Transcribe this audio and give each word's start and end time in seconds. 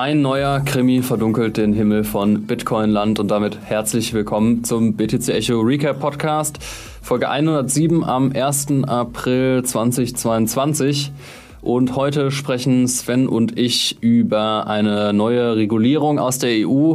Ein 0.00 0.22
neuer 0.22 0.60
Krimi 0.60 1.02
verdunkelt 1.02 1.58
den 1.58 1.74
Himmel 1.74 2.04
von 2.04 2.44
Bitcoin-Land 2.44 3.20
und 3.20 3.30
damit 3.30 3.58
herzlich 3.62 4.14
willkommen 4.14 4.64
zum 4.64 4.94
BTC 4.94 5.28
Echo 5.28 5.60
Recap 5.60 6.00
Podcast, 6.00 6.58
Folge 7.02 7.28
107 7.28 8.02
am 8.02 8.32
1. 8.32 8.84
April 8.86 9.62
2022. 9.62 11.12
Und 11.60 11.96
heute 11.96 12.30
sprechen 12.30 12.88
Sven 12.88 13.28
und 13.28 13.58
ich 13.58 13.98
über 14.00 14.68
eine 14.68 15.12
neue 15.12 15.56
Regulierung 15.56 16.18
aus 16.18 16.38
der 16.38 16.66
EU, 16.66 16.94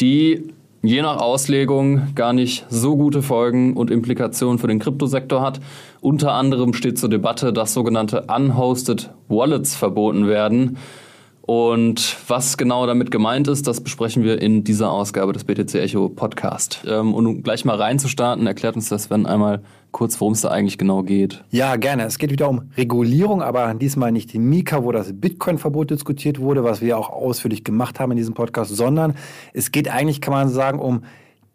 die 0.00 0.42
je 0.80 1.02
nach 1.02 1.18
Auslegung 1.18 2.14
gar 2.14 2.32
nicht 2.32 2.64
so 2.70 2.96
gute 2.96 3.20
Folgen 3.20 3.76
und 3.76 3.90
Implikationen 3.90 4.58
für 4.58 4.66
den 4.66 4.78
Kryptosektor 4.78 5.42
hat. 5.42 5.60
Unter 6.00 6.32
anderem 6.32 6.72
steht 6.72 6.98
zur 6.98 7.10
Debatte, 7.10 7.52
dass 7.52 7.74
sogenannte 7.74 8.24
Unhosted 8.34 9.10
Wallets 9.28 9.76
verboten 9.76 10.26
werden. 10.26 10.78
Und 11.50 12.16
was 12.28 12.56
genau 12.58 12.86
damit 12.86 13.10
gemeint 13.10 13.48
ist, 13.48 13.66
das 13.66 13.80
besprechen 13.80 14.22
wir 14.22 14.40
in 14.40 14.62
dieser 14.62 14.92
Ausgabe 14.92 15.32
des 15.32 15.42
BTC 15.42 15.74
Echo 15.74 16.08
Podcast. 16.08 16.84
Ähm, 16.86 17.12
und 17.12 17.26
um 17.26 17.42
gleich 17.42 17.64
mal 17.64 17.74
reinzustarten, 17.74 18.46
erklärt 18.46 18.76
uns 18.76 18.88
das 18.88 19.02
Sven 19.02 19.26
einmal 19.26 19.60
kurz, 19.90 20.20
worum 20.20 20.34
es 20.34 20.42
da 20.42 20.50
eigentlich 20.50 20.78
genau 20.78 21.02
geht. 21.02 21.42
Ja, 21.50 21.74
gerne. 21.74 22.04
Es 22.04 22.18
geht 22.18 22.30
wieder 22.30 22.48
um 22.48 22.70
Regulierung, 22.76 23.42
aber 23.42 23.74
diesmal 23.74 24.12
nicht 24.12 24.32
die 24.32 24.38
Mika, 24.38 24.84
wo 24.84 24.92
das 24.92 25.12
Bitcoin-Verbot 25.12 25.90
diskutiert 25.90 26.38
wurde, 26.38 26.62
was 26.62 26.82
wir 26.82 26.96
auch 26.96 27.10
ausführlich 27.10 27.64
gemacht 27.64 27.98
haben 27.98 28.12
in 28.12 28.16
diesem 28.16 28.34
Podcast, 28.34 28.76
sondern 28.76 29.14
es 29.52 29.72
geht 29.72 29.88
eigentlich, 29.88 30.20
kann 30.20 30.32
man 30.32 30.50
sagen, 30.50 30.78
um 30.78 31.02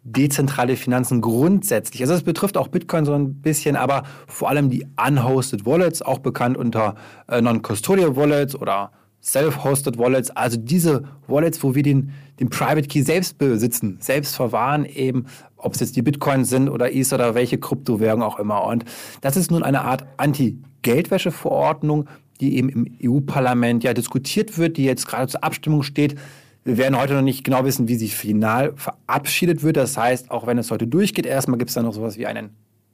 dezentrale 0.04 0.76
Finanzen 0.76 1.22
grundsätzlich. 1.22 2.02
Also 2.02 2.16
es 2.16 2.24
betrifft 2.24 2.58
auch 2.58 2.68
Bitcoin 2.68 3.06
so 3.06 3.14
ein 3.14 3.36
bisschen, 3.36 3.78
aber 3.78 4.04
vor 4.28 4.50
allem 4.50 4.70
die 4.70 4.86
unhosted 4.98 5.66
Wallets, 5.66 6.02
auch 6.02 6.20
bekannt 6.20 6.58
unter 6.58 6.96
äh, 7.30 7.40
Non-Custodial 7.40 8.18
Wallets 8.18 8.58
oder 8.58 8.92
Self-Hosted 9.26 9.98
Wallets, 9.98 10.30
also 10.30 10.56
diese 10.58 11.04
Wallets, 11.28 11.64
wo 11.64 11.74
wir 11.74 11.82
den, 11.82 12.12
den 12.40 12.50
Private 12.50 12.88
Key 12.88 13.02
selbst 13.02 13.40
besitzen, 13.40 13.98
selbst 14.00 14.36
verwahren, 14.36 14.86
eben, 14.86 15.26
ob 15.58 15.74
es 15.74 15.80
jetzt 15.80 15.96
die 15.96 16.04
Bitcoins 16.04 16.50
sind 16.50 16.70
oder 16.70 16.94
Ether 16.94 17.16
oder 17.16 17.34
welche 17.34 17.58
Kryptowährung 17.58 18.22
auch 18.22 18.38
immer. 18.38 18.66
Und 18.66 18.86
das 19.22 19.36
ist 19.36 19.50
nun 19.50 19.64
eine 19.64 19.82
Art 19.82 20.06
Anti-Geldwäsche-Verordnung, 20.18 22.08
die 22.40 22.56
eben 22.58 22.70
im 22.70 22.98
EU-Parlament 23.04 23.84
ja 23.84 23.96
diskutiert 23.96 24.60
wird, 24.60 24.78
die 24.78 24.86
jetzt 24.86 25.08
gerade 25.08 25.28
zur 25.28 25.44
Abstimmung 25.44 25.82
steht. 25.82 26.16
Wir 26.64 26.78
werden 26.78 26.98
heute 26.98 27.16
noch 27.16 27.22
nicht 27.24 27.44
genau 27.44 27.66
wissen, 27.66 27.88
wie 27.88 27.96
sie 27.96 28.10
final 28.10 28.74
verabschiedet 28.76 29.64
wird. 29.64 29.78
Das 29.78 29.98
heißt, 29.98 30.30
auch 30.30 30.46
wenn 30.46 30.60
es 30.60 30.70
heute 30.70 30.86
durchgeht, 30.86 31.26
erstmal 31.26 31.58
gibt 31.58 31.70
es 31.70 31.76
da 31.76 31.82
noch 31.82 31.94
sowas 31.94 32.18
wie 32.18 32.28
einen 32.28 32.52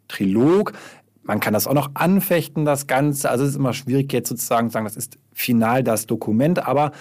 Trilog. 0.07 0.73
Man 1.23 1.39
kann 1.39 1.53
das 1.53 1.67
auch 1.67 1.73
noch 1.73 1.91
anfechten, 1.93 2.65
das 2.65 2.87
Ganze. 2.87 3.29
Also 3.29 3.43
es 3.43 3.51
ist 3.51 3.55
immer 3.55 3.73
schwierig 3.73 4.11
jetzt 4.11 4.29
sozusagen 4.29 4.69
zu 4.69 4.73
sagen, 4.73 4.85
das 4.85 4.95
ist 4.95 5.17
final 5.33 5.83
das 5.83 6.07
Dokument. 6.07 6.65
Aber 6.65 6.91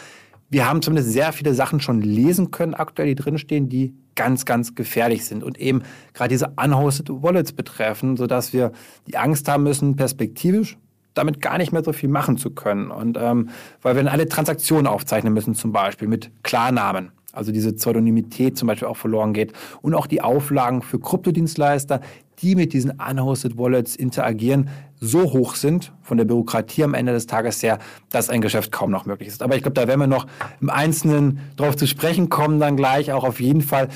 wir 0.51 0.69
haben 0.69 0.83
zumindest 0.83 1.13
sehr 1.13 1.33
viele 1.33 1.55
Sachen 1.55 1.81
schon 1.81 2.03
lesen 2.03 2.51
können, 2.51 2.75
aktuell, 2.75 3.09
die 3.09 3.15
drinstehen, 3.15 3.69
die 3.69 3.95
ganz, 4.17 4.45
ganz 4.45 4.75
gefährlich 4.75 5.25
sind 5.25 5.43
und 5.43 5.59
eben 5.59 5.83
gerade 6.13 6.29
diese 6.29 6.53
unhosted 6.63 7.09
Wallets 7.09 7.53
betreffen, 7.53 8.17
sodass 8.17 8.53
wir 8.53 8.73
die 9.07 9.17
Angst 9.17 9.49
haben 9.49 9.63
müssen, 9.63 9.97
perspektivisch 9.97 10.77
damit 11.15 11.41
gar 11.41 11.59
nicht 11.59 11.73
mehr 11.73 11.83
so 11.83 11.93
viel 11.93 12.09
machen 12.09 12.37
zu 12.37 12.51
können. 12.51 12.91
Und 12.91 13.19
ähm, 13.21 13.51
weil 13.83 13.97
wir 13.97 14.03
dann 14.03 14.13
alle 14.13 14.29
Transaktionen 14.29 14.87
aufzeichnen 14.87 15.33
müssen, 15.33 15.55
zum 15.55 15.73
Beispiel 15.73 16.09
mit 16.09 16.31
Klarnamen. 16.43 17.13
Also 17.33 17.53
diese 17.53 17.73
Pseudonymität 17.73 18.59
zum 18.59 18.69
Beispiel 18.69 18.89
auch 18.89 18.97
verloren 18.97 19.33
geht. 19.33 19.53
Und 19.83 19.95
auch 19.95 20.07
die 20.07 20.21
Auflagen 20.21 20.83
für 20.83 20.99
Kryptodienstleister, 20.99 22.01
die 22.41 22.55
mit 22.55 22.73
diesen 22.73 22.93
unhosted 22.93 23.59
Wallets 23.59 23.97
interagieren, 23.97 24.69
so 24.99 25.33
hoch 25.33 25.55
sind 25.55 25.93
von 26.03 26.19
der 26.19 26.25
Bürokratie 26.25 26.85
am 26.85 26.95
Ende 26.95 27.13
des 27.13 27.27
Tages 27.27 27.63
her, 27.63 27.79
dass 28.11 28.29
ein 28.31 28.41
Geschäft 28.41 28.73
kaum 28.73 28.91
noch 28.91 29.07
möglich 29.07 29.29
ist. 29.29 29.43
Aber 29.43 29.57
ich 29.57 29.63
glaube, 29.63 29.75
da 29.75 29.89
werden 29.89 30.01
wir 30.01 30.07
noch 30.07 30.27
im 30.61 30.71
Einzelnen 30.71 31.41
drauf 31.57 31.77
zu 31.77 31.87
sprechen 31.87 32.29
kommen, 32.29 32.61
dann 32.61 32.77
gleich 32.77 33.13
auch 33.13 33.25
auf 33.25 33.41
jeden 33.41 33.63
Fall 33.63 33.89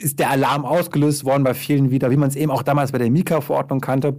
ist 0.00 0.18
der 0.18 0.30
Alarm 0.30 0.64
ausgelöst 0.64 1.24
worden 1.24 1.42
bei 1.42 1.54
vielen 1.54 1.90
wieder, 1.90 2.10
wie 2.10 2.16
man 2.16 2.28
es 2.28 2.36
eben 2.36 2.52
auch 2.52 2.62
damals 2.62 2.92
bei 2.92 2.98
der 2.98 3.10
Mika-Verordnung 3.10 3.80
kannte 3.80 4.16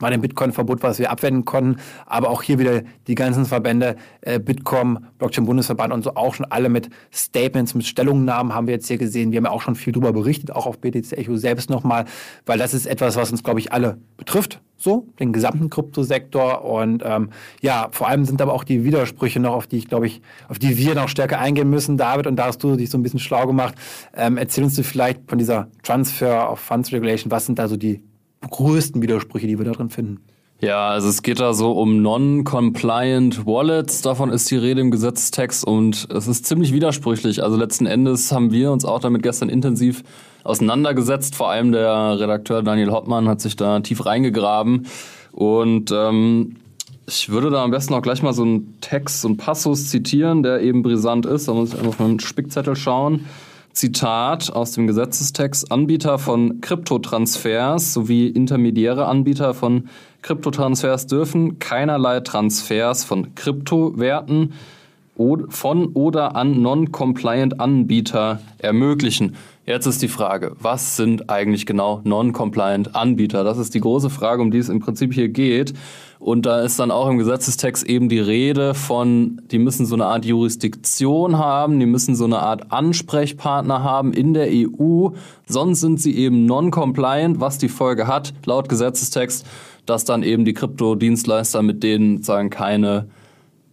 bei 0.00 0.10
dem 0.10 0.20
Bitcoin-Verbot, 0.20 0.82
was 0.82 0.98
wir 0.98 1.10
abwenden 1.10 1.44
konnten. 1.44 1.80
Aber 2.06 2.30
auch 2.30 2.42
hier 2.42 2.58
wieder 2.58 2.82
die 3.06 3.14
ganzen 3.14 3.44
Verbände, 3.44 3.96
äh, 4.22 4.38
Bitkom, 4.38 5.06
Blockchain-Bundesverband 5.18 5.92
und 5.92 6.02
so 6.02 6.14
auch 6.14 6.34
schon 6.34 6.46
alle 6.46 6.68
mit 6.68 6.90
Statements, 7.12 7.74
mit 7.74 7.86
Stellungnahmen 7.86 8.54
haben 8.54 8.66
wir 8.66 8.74
jetzt 8.74 8.88
hier 8.88 8.98
gesehen. 8.98 9.32
Wir 9.32 9.38
haben 9.38 9.44
ja 9.44 9.50
auch 9.50 9.62
schon 9.62 9.74
viel 9.74 9.92
darüber 9.92 10.12
berichtet, 10.12 10.50
auch 10.50 10.66
auf 10.66 10.78
BTC 10.78 11.12
Echo 11.12 11.36
selbst 11.36 11.70
nochmal, 11.70 12.04
weil 12.46 12.58
das 12.58 12.74
ist 12.74 12.86
etwas, 12.86 13.16
was 13.16 13.30
uns, 13.30 13.42
glaube 13.42 13.60
ich, 13.60 13.72
alle 13.72 13.98
betrifft. 14.16 14.60
So, 14.76 15.06
den 15.18 15.32
gesamten 15.32 15.70
Kryptosektor. 15.70 16.64
Und 16.64 17.02
ähm, 17.06 17.30
ja, 17.62 17.88
vor 17.92 18.08
allem 18.08 18.24
sind 18.24 18.42
aber 18.42 18.52
auch 18.52 18.64
die 18.64 18.84
Widersprüche 18.84 19.40
noch, 19.40 19.54
auf 19.54 19.66
die 19.66 19.78
ich, 19.78 19.88
glaube 19.88 20.06
ich, 20.06 20.20
auf 20.48 20.58
die 20.58 20.76
wir 20.76 20.94
noch 20.94 21.08
stärker 21.08 21.38
eingehen 21.38 21.70
müssen. 21.70 21.96
David, 21.96 22.26
und 22.26 22.36
da 22.36 22.46
hast 22.46 22.62
du 22.62 22.76
dich 22.76 22.90
so 22.90 22.98
ein 22.98 23.02
bisschen 23.02 23.20
schlau 23.20 23.46
gemacht. 23.46 23.74
Ähm, 24.14 24.36
erzähl 24.36 24.64
uns 24.64 24.74
du 24.74 24.82
vielleicht 24.82 25.22
von 25.30 25.38
dieser 25.38 25.68
Transfer 25.82 26.50
of 26.50 26.58
Funds 26.58 26.92
Regulation. 26.92 27.30
Was 27.30 27.46
sind 27.46 27.58
da 27.58 27.68
so 27.68 27.76
die 27.76 28.02
größten 28.50 29.02
Widersprüche, 29.02 29.46
die 29.46 29.58
wir 29.58 29.64
darin 29.64 29.90
finden. 29.90 30.20
Ja, 30.60 30.88
also 30.88 31.08
es 31.08 31.22
geht 31.22 31.40
da 31.40 31.52
so 31.52 31.72
um 31.72 32.00
non-compliant 32.00 33.44
Wallets, 33.44 34.00
davon 34.02 34.30
ist 34.30 34.50
die 34.50 34.56
Rede 34.56 34.80
im 34.80 34.90
Gesetzestext 34.90 35.66
und 35.66 36.08
es 36.10 36.26
ist 36.26 36.46
ziemlich 36.46 36.72
widersprüchlich. 36.72 37.42
Also 37.42 37.56
letzten 37.56 37.86
Endes 37.86 38.32
haben 38.32 38.50
wir 38.50 38.70
uns 38.72 38.84
auch 38.84 39.00
damit 39.00 39.22
gestern 39.22 39.48
intensiv 39.48 40.04
auseinandergesetzt. 40.42 41.34
Vor 41.34 41.50
allem 41.50 41.72
der 41.72 42.18
Redakteur 42.18 42.62
Daniel 42.62 42.92
Hottmann 42.92 43.28
hat 43.28 43.40
sich 43.40 43.56
da 43.56 43.80
tief 43.80 44.06
reingegraben 44.06 44.86
und 45.32 45.92
ähm, 45.92 46.56
ich 47.06 47.28
würde 47.28 47.50
da 47.50 47.62
am 47.62 47.70
besten 47.70 47.92
auch 47.92 48.02
gleich 48.02 48.22
mal 48.22 48.32
so 48.32 48.42
einen 48.42 48.80
Text, 48.80 49.20
so 49.20 49.28
einen 49.28 49.36
Passus 49.36 49.90
zitieren, 49.90 50.42
der 50.42 50.62
eben 50.62 50.82
brisant 50.82 51.26
ist. 51.26 51.48
Da 51.48 51.52
muss 51.52 51.70
ich 51.70 51.74
einfach 51.74 51.90
auf 51.90 51.98
meinen 51.98 52.20
Spickzettel 52.20 52.76
schauen. 52.76 53.26
Zitat 53.74 54.52
aus 54.52 54.70
dem 54.72 54.86
Gesetzestext, 54.86 55.72
Anbieter 55.72 56.18
von 56.20 56.60
Kryptotransfers 56.60 57.92
sowie 57.92 58.28
intermediäre 58.28 59.06
Anbieter 59.06 59.52
von 59.52 59.88
Kryptotransfers 60.22 61.08
dürfen 61.08 61.58
keinerlei 61.58 62.20
Transfers 62.20 63.02
von 63.02 63.34
Kryptowerten 63.34 64.54
von 65.16 65.86
oder 65.94 66.34
an 66.36 66.60
non-compliant 66.60 67.60
Anbieter 67.60 68.40
ermöglichen. 68.58 69.36
Jetzt 69.66 69.86
ist 69.86 70.02
die 70.02 70.08
Frage, 70.08 70.56
was 70.60 70.96
sind 70.96 71.30
eigentlich 71.30 71.64
genau 71.64 72.00
non-compliant 72.04 72.94
Anbieter? 72.94 73.44
Das 73.44 73.58
ist 73.58 73.74
die 73.74 73.80
große 73.80 74.10
Frage, 74.10 74.42
um 74.42 74.50
die 74.50 74.58
es 74.58 74.68
im 74.68 74.80
Prinzip 74.80 75.14
hier 75.14 75.28
geht. 75.28 75.72
Und 76.18 76.46
da 76.46 76.62
ist 76.62 76.78
dann 76.78 76.90
auch 76.90 77.08
im 77.08 77.18
Gesetzestext 77.18 77.86
eben 77.86 78.08
die 78.08 78.18
Rede 78.18 78.74
von, 78.74 79.40
die 79.50 79.58
müssen 79.58 79.86
so 79.86 79.94
eine 79.94 80.06
Art 80.06 80.24
Jurisdiktion 80.24 81.38
haben, 81.38 81.78
die 81.78 81.86
müssen 81.86 82.14
so 82.14 82.24
eine 82.24 82.40
Art 82.40 82.72
Ansprechpartner 82.72 83.82
haben 83.82 84.12
in 84.12 84.32
der 84.32 84.48
EU, 84.50 85.10
sonst 85.46 85.80
sind 85.80 86.00
sie 86.00 86.16
eben 86.16 86.46
non-compliant, 86.46 87.40
was 87.40 87.58
die 87.58 87.68
Folge 87.68 88.06
hat, 88.06 88.32
laut 88.46 88.68
Gesetzestext, 88.68 89.46
dass 89.86 90.04
dann 90.04 90.22
eben 90.22 90.44
die 90.44 90.54
Kryptodienstleister 90.54 91.62
mit 91.62 91.82
denen 91.82 92.22
sagen 92.22 92.48
keine 92.48 93.06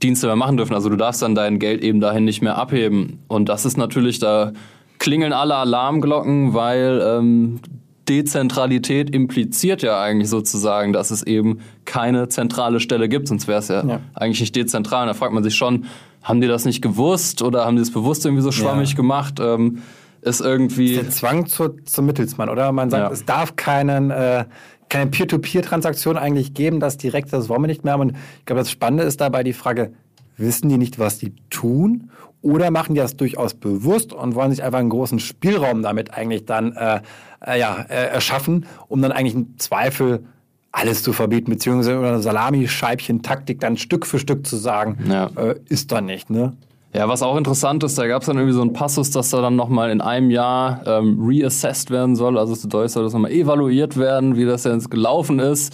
Dienste 0.04 0.28
mehr 0.28 0.36
machen 0.36 0.58
dürfen. 0.58 0.74
Also 0.74 0.90
du 0.90 0.96
darfst 0.96 1.22
dann 1.22 1.36
dein 1.36 1.60
Geld 1.60 1.84
eben 1.84 2.00
dahin 2.00 2.26
nicht 2.26 2.42
mehr 2.42 2.58
abheben. 2.58 3.20
Und 3.28 3.50
das 3.50 3.66
ist 3.66 3.78
natürlich 3.78 4.20
da 4.20 4.54
klingeln 5.00 5.34
alle 5.34 5.56
Alarmglocken, 5.56 6.54
weil 6.54 7.02
ähm, 7.04 7.60
Dezentralität 8.08 9.10
impliziert 9.10 9.82
ja 9.82 10.02
eigentlich 10.02 10.30
sozusagen, 10.30 10.94
dass 10.94 11.12
es 11.12 11.24
eben 11.24 11.60
keine 11.86 12.30
zentrale 12.30 12.80
Stelle 12.80 13.08
gibt, 13.10 13.28
sonst 13.28 13.48
wäre 13.48 13.60
es 13.60 13.68
ja, 13.68 13.86
ja, 13.86 14.00
eigentlich 14.14 14.42
nicht 14.42 14.56
dezentral. 14.56 15.04
Und 15.04 15.08
da 15.08 15.14
fragt 15.14 15.34
man 15.34 15.44
sich 15.44 15.56
schon, 15.56 15.86
haben 16.24 16.42
die 16.42 16.48
das 16.48 16.66
nicht 16.66 16.82
gewusst 16.82 17.42
oder 17.42 17.66
haben 17.66 17.76
die 17.76 17.82
es 17.82 17.92
bewusst 17.92 18.26
irgendwie 18.26 18.44
so 18.44 18.52
schwammig 18.52 18.90
ja. 18.90 18.96
gemacht? 18.96 19.40
Ähm, 19.40 19.82
ist 20.22 20.42
irgendwie. 20.42 20.96
Das 20.96 21.04
ist 21.04 21.06
der 21.06 21.12
Zwang 21.12 21.46
zur, 21.48 21.84
zum 21.86 22.06
Mittelsmann, 22.06 22.50
oder? 22.50 22.72
Man 22.72 22.90
sagt, 22.90 23.04
ja. 23.04 23.12
es 23.12 23.26
darf 23.26 23.56
keinen. 23.56 24.12
Äh, 24.12 24.46
keine 24.92 25.10
Peer-to-Peer-Transaktion 25.10 26.18
eigentlich 26.18 26.54
geben, 26.54 26.80
das 26.80 26.98
direkt, 26.98 27.32
das 27.32 27.50
wollen 27.50 27.64
wir 27.64 27.68
nicht 27.68 27.84
mehr 27.84 27.94
haben. 27.94 28.02
Und 28.02 28.18
ich 28.40 28.46
glaube, 28.46 28.60
das 28.60 28.70
Spannende 28.70 29.06
ist 29.06 29.22
dabei 29.22 29.42
die 29.42 29.54
Frage, 29.54 29.94
wissen 30.38 30.70
die 30.70 30.78
nicht, 30.78 31.00
was 31.00 31.18
die 31.18 31.34
tun? 31.50 32.12
Oder 32.42 32.72
machen 32.72 32.96
die 32.96 33.00
das 33.00 33.16
durchaus 33.16 33.54
bewusst 33.54 34.12
und 34.12 34.36
wollen 34.36 34.52
sich 34.52 34.64
einfach 34.64 34.80
einen 34.80 34.90
großen 34.90 35.20
Spielraum 35.20 35.82
damit 35.82 36.14
eigentlich 36.14 36.46
dann 36.46 36.74
äh, 36.74 37.02
äh, 37.46 37.60
ja, 37.60 37.86
äh, 37.88 38.08
erschaffen, 38.10 38.66
um 38.90 39.02
dann 39.02 39.12
eigentlich 39.14 39.36
im 39.36 39.58
Zweifel 39.60 40.26
alles 40.74 41.04
zu 41.04 41.14
verbieten, 41.14 41.52
beziehungsweise 41.52 41.98
eine 41.98 42.22
Salami-Scheibchen-Taktik 42.22 43.60
dann 43.60 43.78
Stück 43.78 44.06
für 44.06 44.20
Stück 44.20 44.46
zu 44.46 44.58
sagen, 44.58 44.98
ja. 45.08 45.28
äh, 45.38 45.56
ist 45.70 45.92
dann 45.92 46.06
nicht, 46.06 46.30
ne? 46.30 46.54
Ja, 46.94 47.08
was 47.08 47.24
auch 47.24 47.38
interessant 47.38 47.84
ist, 47.86 47.98
da 47.98 48.06
gab 48.06 48.22
es 48.22 48.26
dann 48.26 48.36
irgendwie 48.36 48.54
so 48.54 48.62
einen 48.62 48.74
Passus, 48.74 49.12
dass 49.12 49.30
da 49.30 49.42
dann 49.42 49.56
nochmal 49.56 49.92
in 49.92 50.02
einem 50.02 50.30
Jahr 50.30 50.82
ähm, 50.86 51.24
reassessed 51.26 51.90
werden 51.90 52.18
soll. 52.18 52.38
Also 52.38 52.54
zu 52.54 52.68
Deutsch 52.68 52.92
soll 52.92 53.04
das 53.04 53.14
nochmal 53.14 53.32
evaluiert 53.32 53.96
werden, 53.98 54.36
wie 54.36 54.44
das 54.44 54.66
jetzt 54.66 54.92
gelaufen 54.92 55.40
ist. 55.40 55.74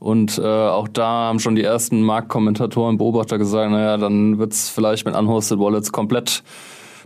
Und 0.00 0.38
äh, 0.38 0.42
auch 0.42 0.88
da 0.88 1.06
haben 1.06 1.38
schon 1.38 1.54
die 1.54 1.62
ersten 1.62 2.02
Marktkommentatoren, 2.02 2.98
Beobachter 2.98 3.38
gesagt, 3.38 3.70
naja, 3.70 3.96
dann 3.96 4.38
wird 4.38 4.52
es 4.52 4.68
vielleicht 4.68 5.06
mit 5.06 5.14
Unhosted 5.14 5.60
Wallets 5.60 5.92
komplett 5.92 6.42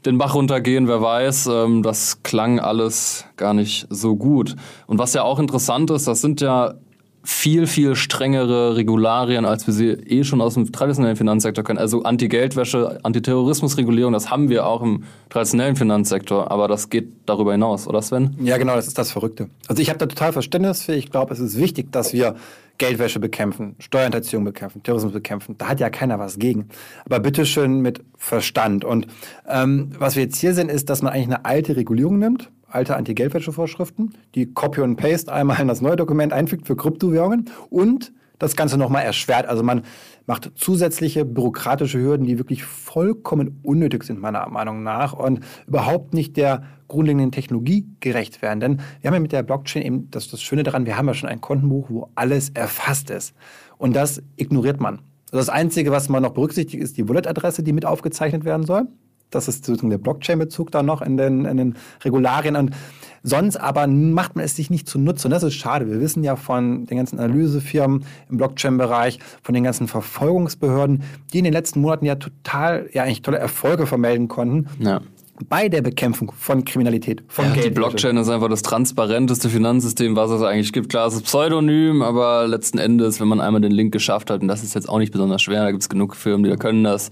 den 0.06 0.16
Bach 0.16 0.34
runtergehen, 0.34 0.88
wer 0.88 1.02
weiß. 1.02 1.48
Ähm, 1.48 1.82
das 1.82 2.22
klang 2.22 2.60
alles 2.60 3.26
gar 3.36 3.52
nicht 3.52 3.86
so 3.90 4.16
gut. 4.16 4.56
Und 4.86 4.98
was 4.98 5.12
ja 5.12 5.22
auch 5.22 5.38
interessant 5.38 5.90
ist, 5.90 6.08
das 6.08 6.22
sind 6.22 6.40
ja 6.40 6.74
viel, 7.22 7.66
viel 7.66 7.96
strengere 7.96 8.76
Regularien, 8.76 9.44
als 9.44 9.66
wir 9.66 9.74
sie 9.74 9.88
eh 9.90 10.24
schon 10.24 10.40
aus 10.40 10.54
dem 10.54 10.72
traditionellen 10.72 11.16
Finanzsektor 11.16 11.62
kennen. 11.64 11.78
Also 11.78 12.02
Anti-Geldwäsche, 12.02 13.00
Antiterrorismusregulierung, 13.02 14.12
das 14.12 14.30
haben 14.30 14.48
wir 14.48 14.66
auch 14.66 14.82
im 14.82 15.04
traditionellen 15.28 15.76
Finanzsektor, 15.76 16.50
aber 16.50 16.66
das 16.66 16.88
geht 16.88 17.08
darüber 17.26 17.52
hinaus, 17.52 17.86
oder 17.86 18.00
Sven? 18.00 18.36
Ja, 18.42 18.56
genau, 18.56 18.74
das 18.74 18.86
ist 18.86 18.96
das 18.96 19.12
Verrückte. 19.12 19.50
Also 19.68 19.82
ich 19.82 19.90
habe 19.90 19.98
da 19.98 20.06
total 20.06 20.32
Verständnis 20.32 20.82
für. 20.82 20.94
Ich 20.94 21.10
glaube, 21.10 21.34
es 21.34 21.40
ist 21.40 21.58
wichtig, 21.58 21.92
dass 21.92 22.12
wir 22.12 22.36
Geldwäsche 22.78 23.20
bekämpfen, 23.20 23.76
Steuerhinterziehung 23.78 24.42
bekämpfen, 24.42 24.82
Terrorismus 24.82 25.12
bekämpfen. 25.12 25.56
Da 25.58 25.68
hat 25.68 25.80
ja 25.80 25.90
keiner 25.90 26.18
was 26.18 26.38
gegen. 26.38 26.70
Aber 27.04 27.20
bitteschön 27.20 27.80
mit 27.80 28.02
Verstand. 28.16 28.86
Und 28.86 29.06
ähm, 29.46 29.90
was 29.98 30.16
wir 30.16 30.22
jetzt 30.22 30.38
hier 30.38 30.54
sehen, 30.54 30.70
ist, 30.70 30.88
dass 30.88 31.02
man 31.02 31.12
eigentlich 31.12 31.26
eine 31.26 31.44
alte 31.44 31.76
Regulierung 31.76 32.18
nimmt, 32.18 32.50
alte 32.70 32.96
Anti-Geldwäsche-Vorschriften, 32.96 34.14
die 34.34 34.52
Copy 34.52 34.80
und 34.80 34.96
Paste 34.96 35.32
einmal 35.32 35.60
in 35.60 35.68
das 35.68 35.80
neue 35.80 35.96
Dokument 35.96 36.32
einfügt 36.32 36.66
für 36.66 36.76
Kryptowährungen 36.76 37.50
und 37.68 38.12
das 38.38 38.56
Ganze 38.56 38.78
nochmal 38.78 39.04
erschwert. 39.04 39.46
Also 39.46 39.62
man 39.62 39.82
macht 40.26 40.50
zusätzliche 40.54 41.24
bürokratische 41.24 41.98
Hürden, 41.98 42.26
die 42.26 42.38
wirklich 42.38 42.64
vollkommen 42.64 43.60
unnötig 43.62 44.02
sind, 44.02 44.20
meiner 44.20 44.48
Meinung 44.48 44.82
nach, 44.82 45.12
und 45.12 45.40
überhaupt 45.66 46.14
nicht 46.14 46.36
der 46.36 46.62
grundlegenden 46.88 47.32
Technologie 47.32 47.86
gerecht 48.00 48.42
werden. 48.42 48.60
Denn 48.60 48.80
wir 49.00 49.08
haben 49.08 49.14
ja 49.14 49.20
mit 49.20 49.32
der 49.32 49.42
Blockchain 49.42 49.82
eben 49.82 50.10
das, 50.10 50.28
das 50.28 50.42
Schöne 50.42 50.62
daran, 50.62 50.86
wir 50.86 50.96
haben 50.96 51.06
ja 51.06 51.14
schon 51.14 51.28
ein 51.28 51.40
Kontenbuch, 51.40 51.90
wo 51.90 52.08
alles 52.14 52.50
erfasst 52.50 53.10
ist. 53.10 53.34
Und 53.78 53.94
das 53.94 54.22
ignoriert 54.36 54.80
man. 54.80 55.00
Das 55.30 55.48
Einzige, 55.48 55.92
was 55.92 56.08
man 56.08 56.22
noch 56.22 56.32
berücksichtigt, 56.32 56.82
ist 56.82 56.96
die 56.96 57.08
Wallet-Adresse, 57.08 57.62
die 57.62 57.72
mit 57.72 57.86
aufgezeichnet 57.86 58.44
werden 58.44 58.66
soll. 58.66 58.88
Das 59.30 59.48
ist 59.48 59.64
sozusagen 59.64 59.90
der 59.90 59.98
Blockchain-Bezug 59.98 60.70
da 60.70 60.82
noch 60.82 61.02
in 61.02 61.16
den, 61.16 61.44
in 61.44 61.56
den 61.56 61.76
Regularien. 62.04 62.56
Und 62.56 62.74
sonst 63.22 63.56
aber 63.56 63.86
macht 63.86 64.36
man 64.36 64.44
es 64.44 64.56
sich 64.56 64.70
nicht 64.70 64.88
zunutze. 64.88 65.28
Und 65.28 65.32
das 65.32 65.42
ist 65.42 65.54
schade. 65.54 65.88
Wir 65.88 66.00
wissen 66.00 66.24
ja 66.24 66.36
von 66.36 66.86
den 66.86 66.96
ganzen 66.96 67.18
Analysefirmen 67.18 68.04
im 68.30 68.36
Blockchain-Bereich, 68.36 69.18
von 69.42 69.54
den 69.54 69.64
ganzen 69.64 69.88
Verfolgungsbehörden, 69.88 71.02
die 71.32 71.38
in 71.38 71.44
den 71.44 71.52
letzten 71.52 71.80
Monaten 71.80 72.04
ja 72.04 72.16
total, 72.16 72.88
ja 72.92 73.04
eigentlich 73.04 73.22
tolle 73.22 73.38
Erfolge 73.38 73.86
vermelden 73.86 74.28
konnten. 74.28 74.68
Ja 74.78 75.00
bei 75.48 75.68
der 75.68 75.82
Bekämpfung 75.82 76.32
von 76.36 76.64
Kriminalität, 76.64 77.22
von 77.28 77.46
ja, 77.46 77.52
Geld. 77.52 77.66
Die 77.66 77.70
Blockchain 77.70 78.16
ist 78.16 78.28
einfach 78.28 78.48
das 78.48 78.62
transparenteste 78.62 79.48
Finanzsystem, 79.48 80.16
was 80.16 80.30
es 80.30 80.42
eigentlich 80.42 80.72
gibt. 80.72 80.90
Klar, 80.90 81.08
es 81.08 81.14
ist 81.14 81.24
pseudonym, 81.24 82.02
aber 82.02 82.46
letzten 82.46 82.78
Endes, 82.78 83.20
wenn 83.20 83.28
man 83.28 83.40
einmal 83.40 83.60
den 83.60 83.72
Link 83.72 83.92
geschafft 83.92 84.30
hat, 84.30 84.42
und 84.42 84.48
das 84.48 84.62
ist 84.62 84.74
jetzt 84.74 84.88
auch 84.88 84.98
nicht 84.98 85.12
besonders 85.12 85.42
schwer, 85.42 85.64
da 85.64 85.70
gibt 85.70 85.82
es 85.82 85.88
genug 85.88 86.16
Firmen, 86.16 86.44
die 86.44 86.50
da 86.50 86.56
können 86.56 86.84
das, 86.84 87.10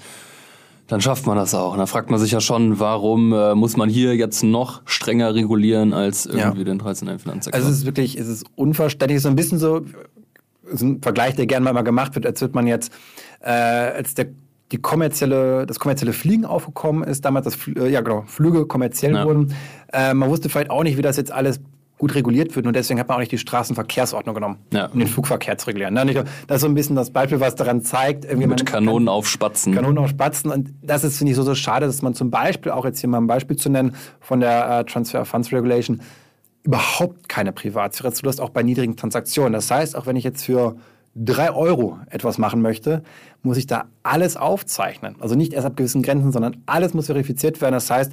dann 0.89 1.01
schafft 1.03 1.27
man 1.27 1.37
das 1.37 1.55
auch. 1.55 1.73
Und 1.73 1.79
da 1.79 1.87
fragt 1.87 2.11
man 2.11 2.19
sich 2.19 2.33
ja 2.33 2.41
schon, 2.41 2.81
warum 2.81 3.33
äh, 3.33 3.55
muss 3.55 3.77
man 3.77 3.89
hier 3.89 4.17
jetzt 4.17 4.43
noch 4.43 4.83
strenger 4.87 5.35
regulieren 5.35 5.93
als 5.93 6.27
irgendwie 6.27 6.59
ja. 6.59 6.65
den 6.65 6.79
traditionellen 6.79 7.21
Finanzsektor? 7.21 7.57
Also 7.59 7.71
es 7.71 7.79
ist 7.79 7.87
wirklich, 7.87 8.19
es 8.19 8.27
ist 8.27 8.47
unverständlich, 8.57 9.21
so 9.21 9.29
ein 9.29 9.37
bisschen 9.37 9.59
so, 9.59 9.83
so 10.73 10.87
ein 10.87 11.03
Vergleich, 11.03 11.37
der 11.37 11.47
gerne 11.47 11.71
mal 11.73 11.83
gemacht 11.83 12.15
wird, 12.15 12.27
als 12.27 12.41
wird 12.41 12.55
man 12.55 12.67
jetzt, 12.67 12.91
äh, 13.41 13.51
als 13.51 14.15
der 14.15 14.29
die 14.73 14.79
kommerzielle, 14.79 15.67
das 15.67 15.79
kommerzielle 15.79 16.13
Fliegen 16.13 16.45
aufgekommen 16.45 17.03
ist, 17.03 17.25
damals 17.25 17.45
das, 17.45 17.59
äh, 17.69 17.89
ja 17.91 18.01
genau, 18.01 18.25
Flüge 18.27 18.67
kommerziell 18.67 19.15
ja. 19.15 19.25
wurden. 19.25 19.55
Äh, 19.93 20.15
man 20.15 20.29
wusste 20.29 20.49
vielleicht 20.49 20.71
auch 20.71 20.83
nicht, 20.83 20.97
wie 20.97 21.03
das 21.03 21.17
jetzt 21.17 21.33
alles 21.33 21.61
gut 21.99 22.15
reguliert 22.15 22.55
wird. 22.57 22.67
Und 22.67 22.75
deswegen 22.75 22.99
hat 22.99 23.09
man 23.09 23.17
auch 23.17 23.21
nicht 23.21 23.33
die 23.33 23.39
Straßenverkehrsordnung 23.39 24.35
genommen, 24.35 24.59
ja. 24.73 24.87
um 24.87 24.99
den 24.99 25.09
Flugverkehr 25.09 25.59
zu 25.59 25.67
regulieren. 25.67 25.95
Ne? 25.95 26.25
Das 26.47 26.57
ist 26.57 26.61
so 26.63 26.69
ein 26.69 26.75
bisschen 26.75 26.97
das 26.97 27.11
Beispiel, 27.11 27.41
was 27.41 27.57
daran 27.57 27.83
zeigt. 27.83 28.25
Mit 28.35 28.67
Kanonen 28.67 29.07
kann, 29.07 29.15
auf 29.15 29.29
Spatzen. 29.29 29.75
Kanonen 29.75 29.99
auf 29.99 30.11
Spatzen. 30.11 30.51
Und 30.51 30.73
das 30.83 31.05
ist, 31.05 31.19
finde 31.19 31.33
ich, 31.33 31.37
so, 31.37 31.43
so 31.43 31.55
schade, 31.55 31.87
dass 31.87 32.01
man 32.01 32.15
zum 32.15 32.31
Beispiel, 32.31 32.73
auch 32.73 32.85
jetzt 32.85 33.01
hier 33.01 33.09
mal 33.09 33.19
ein 33.19 33.27
Beispiel 33.27 33.57
zu 33.57 33.69
nennen, 33.69 33.95
von 34.21 34.41
der 34.41 34.81
äh, 34.81 34.85
Transfer 34.85 35.25
Funds 35.25 35.53
Regulation, 35.53 36.01
überhaupt 36.63 37.29
keine 37.29 37.53
Privatsphäre 37.53 38.13
zulässt, 38.13 38.41
auch 38.41 38.51
bei 38.51 38.63
niedrigen 38.63 38.97
Transaktionen. 38.97 39.53
Das 39.53 39.71
heißt, 39.71 39.97
auch 39.97 40.07
wenn 40.07 40.17
ich 40.17 40.25
jetzt 40.25 40.45
für 40.45 40.77
drei 41.15 41.53
Euro 41.53 41.99
etwas 42.11 42.39
machen 42.39 42.63
möchte, 42.63 43.03
muss 43.43 43.57
ich 43.57 43.67
da 43.67 43.87
alles 44.03 44.37
aufzeichnen. 44.37 45.17
Also 45.21 45.35
nicht 45.35 45.53
erst 45.53 45.67
ab 45.67 45.77
gewissen 45.77 46.03
Grenzen, 46.03 46.33
sondern 46.33 46.63
alles 46.67 46.95
muss 46.95 47.07
verifiziert 47.07 47.61
werden. 47.61 47.75
Das 47.75 47.91
heißt, 47.91 48.13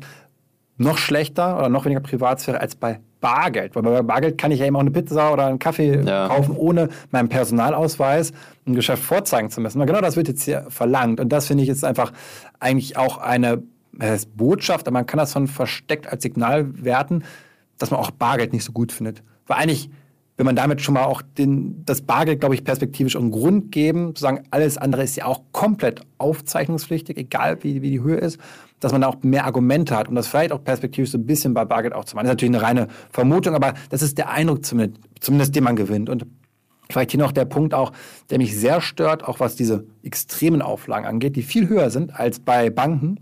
noch 0.78 0.98
schlechter 0.98 1.58
oder 1.58 1.70
noch 1.70 1.86
weniger 1.86 2.02
Privatsphäre 2.02 2.60
als 2.60 2.76
bei 2.76 3.00
Bargeld. 3.25 3.75
Weil 3.75 3.81
bei 3.81 4.04
Bargeld 4.04 4.38
kann 4.38 4.51
ich 4.51 4.60
ja 4.60 4.68
eben 4.68 4.75
auch 4.75 4.81
eine 4.81 4.92
Pizza 4.92 5.33
oder 5.33 5.48
einen 5.48 5.57
Kaffee 5.57 6.00
ja. 6.06 6.27
kaufen, 6.27 6.56
ohne 6.56 6.89
meinen 7.10 7.27
Personalausweis 7.27 8.33
ein 8.68 8.75
Geschäft 8.75 9.01
vorzeigen 9.01 9.50
zu 9.50 9.62
müssen. 9.62 9.81
Und 9.81 9.88
genau 9.88 10.00
das 10.00 10.16
wird 10.16 10.27
jetzt 10.27 10.44
hier 10.44 10.68
verlangt. 10.69 11.19
Und 11.19 11.30
das 11.30 11.48
finde 11.48 11.63
ich 11.63 11.68
jetzt 11.68 11.83
einfach 11.83 12.13
eigentlich 12.60 12.98
auch 12.98 13.18
eine 13.18 13.63
Botschaft, 14.36 14.88
aber 14.88 14.94
man 14.94 15.07
kann 15.07 15.18
das 15.18 15.33
schon 15.33 15.48
versteckt 15.48 16.06
als 16.06 16.22
Signal 16.22 16.68
werten, 16.83 17.24
dass 17.80 17.89
man 17.89 18.00
auch 18.00 18.12
Bargeld 18.12 18.54
nicht 18.54 18.63
so 18.63 18.74
gut 18.74 18.92
findet. 18.92 19.24
Weil 19.48 19.57
eigentlich 19.57 19.89
wenn 20.38 20.46
man 20.46 20.56
damit 20.56 20.82
schon 20.82 20.96
mal 20.96 21.06
auch 21.06 21.22
den, 21.22 21.86
das 21.86 22.02
Bargeld, 22.02 22.42
glaube 22.42 22.56
ich, 22.56 22.64
perspektivisch 22.64 23.16
einen 23.16 23.32
Grund 23.32 23.72
geben, 23.72 24.16
zu 24.16 24.22
sagen, 24.22 24.44
alles 24.52 24.78
andere 24.78 25.04
ist 25.04 25.16
ja 25.16 25.26
auch 25.26 25.44
komplett 25.54 26.02
aufzeichnungspflichtig, 26.18 27.18
egal 27.18 27.64
wie, 27.64 27.82
wie 27.82 27.92
die 27.92 28.02
Höhe 28.02 28.18
ist, 28.18 28.40
dass 28.82 28.92
man 28.92 29.02
da 29.02 29.08
auch 29.08 29.24
mehr 29.24 29.46
Argumente 29.46 29.96
hat, 29.96 30.10
um 30.10 30.16
das 30.16 30.28
vielleicht 30.28 30.52
auch 30.52 30.64
perspektivisch 30.64 31.12
so 31.12 31.18
ein 31.18 31.26
bisschen 31.26 31.54
bei 31.54 31.64
Bargeld 31.64 31.94
auch 31.94 32.04
zu 32.04 32.16
machen. 32.16 32.26
Das 32.26 32.32
ist 32.32 32.36
natürlich 32.36 32.56
eine 32.56 32.66
reine 32.66 32.88
Vermutung, 33.12 33.56
aber 33.56 33.76
das 33.90 34.02
ist 34.02 34.18
der 34.18 34.30
Eindruck 34.30 34.66
zumindest, 34.66 35.02
zumindest 35.22 35.56
den 35.56 35.64
man 35.64 35.78
gewinnt. 35.78 36.10
Und 36.10 36.26
vielleicht 36.90 37.12
hier 37.12 37.20
noch 37.20 37.32
der 37.32 37.46
Punkt 37.46 37.74
auch, 37.74 37.94
der 38.30 38.38
mich 38.38 38.58
sehr 38.58 38.82
stört, 38.82 39.24
auch 39.24 39.40
was 39.40 39.56
diese 39.56 39.86
extremen 40.04 40.62
Auflagen 40.62 41.06
angeht, 41.06 41.38
die 41.38 41.44
viel 41.44 41.70
höher 41.70 41.90
sind 41.90 42.20
als 42.20 42.40
bei 42.40 42.70
Banken, 42.70 43.20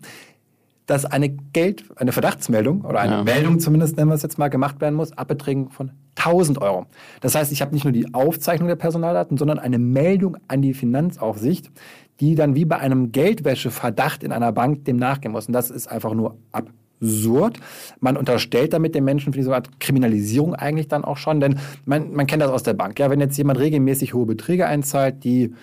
dass 0.87 1.05
eine 1.05 1.29
Geld, 1.29 1.85
eine 1.95 2.11
Verdachtsmeldung 2.11 2.81
oder 2.81 2.99
eine 2.99 3.17
ja. 3.17 3.23
Meldung 3.23 3.59
zumindest, 3.59 3.97
nennen 3.97 4.09
wir 4.09 4.15
es 4.15 4.23
jetzt 4.23 4.39
mal, 4.39 4.49
gemacht 4.49 4.81
werden 4.81 4.95
muss, 4.95 5.11
ab 5.13 5.27
Beträgen 5.27 5.69
von 5.69 5.91
1000 6.25 6.61
Euro. 6.61 6.85
Das 7.21 7.35
heißt, 7.35 7.51
ich 7.51 7.61
habe 7.61 7.73
nicht 7.73 7.83
nur 7.83 7.93
die 7.93 8.13
Aufzeichnung 8.13 8.67
der 8.67 8.75
Personaldaten, 8.75 9.37
sondern 9.37 9.59
eine 9.59 9.79
Meldung 9.79 10.37
an 10.47 10.61
die 10.61 10.73
Finanzaufsicht, 10.73 11.71
die 12.19 12.35
dann 12.35 12.55
wie 12.55 12.65
bei 12.65 12.77
einem 12.77 13.11
Geldwäscheverdacht 13.11 14.23
in 14.23 14.31
einer 14.31 14.51
Bank 14.51 14.85
dem 14.85 14.97
nachgehen 14.97 15.31
muss. 15.31 15.47
Und 15.47 15.53
das 15.53 15.69
ist 15.69 15.87
einfach 15.87 16.13
nur 16.13 16.37
absurd. 16.51 17.59
Man 17.99 18.17
unterstellt 18.17 18.73
damit 18.73 18.95
den 18.95 19.03
Menschen 19.03 19.33
für 19.33 19.39
diese 19.39 19.53
Art 19.53 19.79
Kriminalisierung 19.79 20.55
eigentlich 20.55 20.87
dann 20.87 21.03
auch 21.03 21.17
schon, 21.17 21.39
denn 21.39 21.59
man, 21.85 22.13
man 22.13 22.27
kennt 22.27 22.41
das 22.41 22.51
aus 22.51 22.63
der 22.63 22.73
Bank. 22.73 22.99
Ja, 22.99 23.09
wenn 23.09 23.19
jetzt 23.19 23.37
jemand 23.37 23.59
regelmäßig 23.59 24.13
hohe 24.13 24.25
Beträge 24.25 24.67
einzahlt, 24.67 25.23
die 25.23 25.53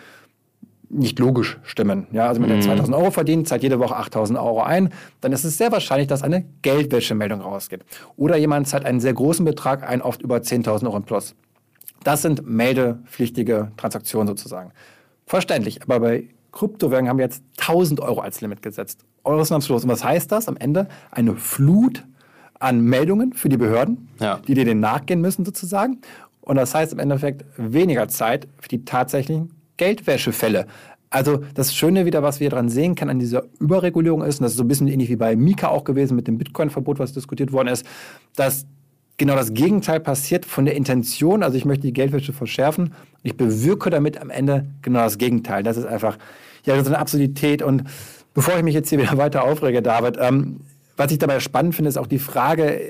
nicht 0.90 1.19
logisch 1.20 1.58
stimmen. 1.62 2.08
Ja, 2.10 2.26
also 2.28 2.42
wenn 2.42 2.50
er 2.50 2.60
2000 2.60 2.88
mhm. 2.88 2.94
Euro 2.94 3.10
verdient, 3.12 3.48
zahlt 3.48 3.62
jede 3.62 3.78
Woche 3.78 3.96
8000 3.96 4.38
Euro 4.38 4.62
ein, 4.62 4.90
dann 5.20 5.32
ist 5.32 5.44
es 5.44 5.56
sehr 5.56 5.70
wahrscheinlich, 5.72 6.08
dass 6.08 6.22
eine 6.22 6.44
Geldwäschemeldung 6.62 7.40
rausgeht. 7.40 7.84
Oder 8.16 8.37
jemand 8.37 8.69
zahlt 8.69 8.84
einen 8.84 9.00
sehr 9.00 9.14
großen 9.14 9.44
Betrag 9.44 9.88
ein, 9.88 10.02
oft 10.02 10.20
über 10.20 10.37
10.000 10.37 10.87
Euro 10.87 10.96
im 10.96 11.04
Plus. 11.04 11.37
Das 12.02 12.22
sind 12.22 12.46
meldepflichtige 12.46 13.70
Transaktionen 13.76 14.26
sozusagen. 14.26 14.73
Verständlich, 15.26 15.82
aber 15.82 16.00
bei 16.00 16.28
Kryptowährungen 16.50 17.09
haben 17.09 17.18
wir 17.18 17.25
jetzt 17.25 17.44
1000 17.59 18.00
Euro 18.00 18.20
als 18.20 18.40
Limit 18.40 18.62
gesetzt. 18.62 19.04
Ausnahmslos. 19.23 19.85
Und 19.85 19.90
was 19.90 20.02
heißt 20.02 20.32
das? 20.32 20.49
Am 20.49 20.56
Ende 20.56 20.88
eine 21.12 21.37
Flut 21.37 22.04
an 22.59 22.80
Meldungen 22.80 23.32
für 23.32 23.49
die 23.49 23.56
Behörden, 23.56 24.09
ja. 24.18 24.40
die 24.47 24.54
dir 24.54 24.64
denen 24.64 24.80
nachgehen 24.80 25.20
müssen 25.20 25.44
sozusagen. 25.44 26.00
Und 26.40 26.56
das 26.56 26.75
heißt 26.75 26.92
im 26.92 26.99
Endeffekt 26.99 27.44
weniger 27.56 28.09
Zeit 28.09 28.49
für 28.59 28.68
die 28.68 28.85
tatsächlichen 28.85 29.60
Geldwäschefälle. 29.80 30.66
Also 31.08 31.42
das 31.54 31.75
Schöne 31.75 32.04
wieder, 32.04 32.22
was 32.22 32.38
wir 32.38 32.50
daran 32.50 32.68
sehen 32.68 32.94
können 32.94 33.12
an 33.12 33.18
dieser 33.18 33.44
Überregulierung 33.58 34.22
ist, 34.22 34.40
und 34.40 34.44
das 34.44 34.52
ist 34.52 34.58
so 34.58 34.64
ein 34.64 34.68
bisschen 34.68 34.88
ähnlich 34.88 35.08
wie 35.08 35.16
bei 35.16 35.34
Mika 35.37 35.68
auch 35.68 35.84
gewesen 35.84 36.16
mit 36.16 36.28
dem 36.28 36.37
Bitcoin-Verbot, 36.37 36.99
was 36.99 37.14
diskutiert 37.14 37.50
worden 37.50 37.68
ist, 37.68 37.87
dass 38.37 38.66
genau 39.16 39.37
das 39.37 39.54
Gegenteil 39.54 39.99
passiert 39.99 40.44
von 40.44 40.66
der 40.66 40.76
Intention. 40.76 41.42
Also 41.42 41.56
ich 41.56 41.64
möchte 41.64 41.87
die 41.87 41.94
Geldwäsche 41.94 42.34
verschärfen 42.34 42.88
und 42.88 42.94
ich 43.22 43.38
bewirke 43.38 43.88
damit 43.88 44.20
am 44.20 44.28
Ende 44.28 44.66
genau 44.82 45.00
das 45.00 45.16
Gegenteil. 45.16 45.62
Das 45.62 45.78
ist 45.78 45.87
einfach 45.87 46.18
ja 46.64 46.78
so 46.84 46.90
eine 46.90 46.99
Absurdität. 46.99 47.62
Und 47.62 47.84
bevor 48.34 48.56
ich 48.58 48.62
mich 48.62 48.75
jetzt 48.75 48.90
hier 48.90 48.99
wieder 49.00 49.16
weiter 49.16 49.44
aufrege, 49.44 49.80
David, 49.80 50.18
ähm, 50.20 50.60
was 50.99 51.10
ich 51.10 51.18
dabei 51.18 51.40
spannend 51.40 51.75
finde, 51.75 51.88
ist 51.88 51.96
auch 51.96 52.06
die 52.06 52.18
Frage, 52.18 52.80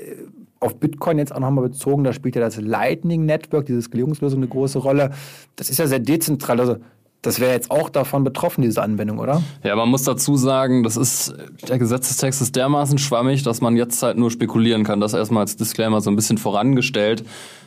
auf 0.61 0.77
Bitcoin 0.77 1.17
jetzt 1.17 1.35
auch 1.35 1.39
nochmal 1.39 1.67
bezogen, 1.67 2.03
da 2.03 2.13
spielt 2.13 2.35
ja 2.35 2.41
das 2.41 2.61
Lightning 2.61 3.25
Network, 3.25 3.65
diese 3.65 3.81
Skalierungslösung, 3.81 4.39
eine 4.39 4.47
große 4.47 4.79
Rolle. 4.79 5.11
Das 5.55 5.69
ist 5.69 5.79
ja 5.79 5.87
sehr 5.87 5.99
dezentral. 5.99 6.59
Also 6.59 6.77
das 7.23 7.39
wäre 7.39 7.51
jetzt 7.51 7.69
auch 7.69 7.89
davon 7.89 8.23
betroffen, 8.23 8.61
diese 8.63 8.81
Anwendung, 8.81 9.19
oder? 9.19 9.43
Ja, 9.63 9.75
man 9.75 9.89
muss 9.89 10.03
dazu 10.03 10.37
sagen, 10.37 10.83
das 10.83 10.97
ist, 10.97 11.35
der 11.67 11.77
Gesetzestext 11.77 12.41
ist 12.41 12.55
dermaßen 12.55 12.97
schwammig, 12.97 13.43
dass 13.43 13.61
man 13.61 13.75
jetzt 13.75 14.01
halt 14.01 14.17
nur 14.17 14.31
spekulieren 14.31 14.83
kann. 14.83 14.99
Das 14.99 15.13
erstmal 15.13 15.41
als 15.41 15.55
Disclaimer 15.55 16.01
so 16.01 16.09
ein 16.09 16.15
bisschen 16.15 16.39
vorangestellt. 16.39 17.23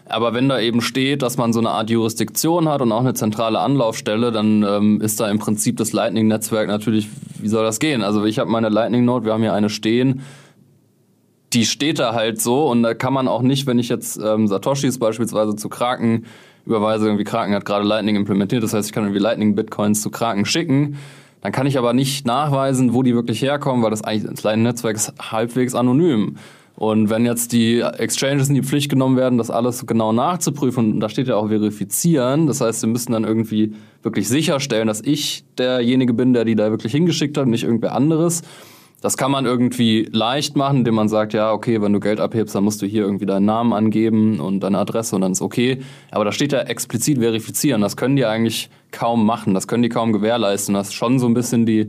Aber 0.07 0.35
wenn 0.35 0.49
da 0.49 0.61
eben 0.61 0.81
steht, 0.81 1.23
dass 1.23 1.37
man 1.37 1.53
so 1.53 1.61
eine 1.61 1.71
Art 1.71 1.89
Jurisdiktion 1.89 2.69
hat 2.69 2.83
und 2.83 2.93
auch 2.93 3.01
eine 3.01 3.15
zentrale 3.15 3.59
Anlaufstelle, 3.61 4.33
dann 4.33 4.63
ähm, 4.63 5.01
ist 5.01 5.21
da 5.21 5.31
im 5.31 5.39
Prinzip 5.39 5.77
das 5.79 5.93
Lightning-Netzwerk 5.93 6.69
natürlich, 6.69 7.09
wie 7.41 7.49
soll 7.49 7.65
das 7.65 7.79
gehen? 7.79 8.03
Also 8.03 8.25
ich 8.25 8.39
habe 8.39 8.51
meine 8.51 8.69
Lightning-Node, 8.69 9.25
wir 9.25 9.33
haben 9.33 9.43
hier 9.43 9.55
eine 9.55 9.71
stehen, 9.71 10.23
die 11.55 11.65
steht 11.65 11.99
da 11.99 12.15
halt 12.15 12.41
so 12.41 12.67
und 12.69 12.83
da 12.83 12.95
kann 12.95 13.13
man 13.13 13.29
auch 13.29 13.43
nicht, 13.43 13.67
wenn 13.67 13.79
ich 13.79 13.89
jetzt 13.89 14.21
ähm, 14.23 14.49
Satoshis 14.49 14.99
beispielsweise 14.99 15.57
zu 15.57 15.69
Kraken 15.69 16.25
überweise, 16.67 17.07
irgendwie 17.07 17.25
Kraken 17.25 17.55
hat 17.55 17.65
gerade 17.65 17.85
Lightning 17.85 18.17
implementiert, 18.17 18.63
das 18.63 18.75
heißt, 18.75 18.89
ich 18.89 18.93
kann 18.93 19.05
irgendwie 19.05 19.21
Lightning 19.21 19.55
Bitcoins 19.55 20.03
zu 20.03 20.11
Kraken 20.11 20.45
schicken, 20.45 20.97
dann 21.43 21.53
kann 21.53 21.67
ich 21.67 21.77
aber 21.77 21.93
nicht 21.93 22.27
nachweisen, 22.27 22.95
wo 22.95 23.03
die 23.03 23.15
wirklich 23.15 23.43
herkommen, 23.43 23.83
weil 23.83 23.91
das 23.91 24.03
eigentlich 24.03 24.31
das 24.31 24.43
Lightning-Netzwerk 24.43 24.97
ist 24.97 25.13
halbwegs 25.21 25.75
anonym. 25.75 26.37
Und 26.77 27.09
wenn 27.09 27.25
jetzt 27.25 27.53
die 27.53 27.81
Exchanges 27.81 28.49
in 28.49 28.55
die 28.55 28.63
Pflicht 28.63 28.91
genommen 28.91 29.17
werden, 29.17 29.39
das 29.39 29.51
alles 29.51 29.87
genau 29.87 30.13
nachzuprüfen, 30.13 30.95
und 30.95 31.01
da 31.01 31.09
steht 31.09 31.29
ja 31.29 31.37
auch 31.37 31.49
verifizieren, 31.49 32.47
das 32.47 32.61
heißt, 32.61 32.81
sie 32.81 32.87
müssen 32.89 33.13
dann 33.13 33.25
irgendwie 33.25 33.75
wirklich 34.03 34.27
sicherstellen, 34.29 34.89
dass 34.89 35.01
ich 35.01 35.45
derjenige 35.57 36.15
bin, 36.15 36.33
der 36.33 36.45
die 36.45 36.57
da 36.57 36.71
wirklich 36.71 36.93
hingeschickt 36.93 37.37
hat, 37.39 37.47
nicht 37.47 37.65
irgendwer 37.65 37.95
anderes. 37.95 38.43
Das 39.05 39.19
kann 39.19 39.31
man 39.31 39.45
irgendwie 39.45 40.09
leicht 40.13 40.57
machen, 40.57 40.79
indem 40.79 40.95
man 40.95 41.11
sagt, 41.11 41.35
ja, 41.35 41.53
okay, 41.53 41.83
wenn 41.83 41.93
du 41.93 42.01
Geld 42.01 42.21
abhebst, 42.21 42.55
dann 42.55 42.65
musst 42.65 42.81
du 42.81 42.87
hier 42.87 43.03
irgendwie 43.03 43.27
deinen 43.27 43.45
Namen 43.45 43.75
angeben 43.75 44.41
und 44.41 44.61
deine 44.61 44.79
Adresse 44.79 45.15
und 45.15 45.21
dann 45.21 45.33
ist 45.33 45.43
okay. 45.43 45.83
Aber 46.11 46.25
da 46.25 46.33
steht 46.33 46.53
ja 46.53 46.61
explizit 46.61 47.19
verifizieren. 47.19 47.83
Das 47.83 47.99
können 47.99 48.17
die 48.17 48.25
eigentlich 48.25 48.71
kaum 48.93 49.27
machen. 49.27 49.53
Das 49.53 49.69
können 49.69 49.83
die 49.83 49.91
kaum 49.91 50.15
gewährleisten. 50.15 50.75
Das 50.75 50.89
ist 50.89 50.95
schon 50.95 51.19
so 51.19 51.27
ein 51.27 51.35
bisschen 51.35 51.67
die, 51.67 51.89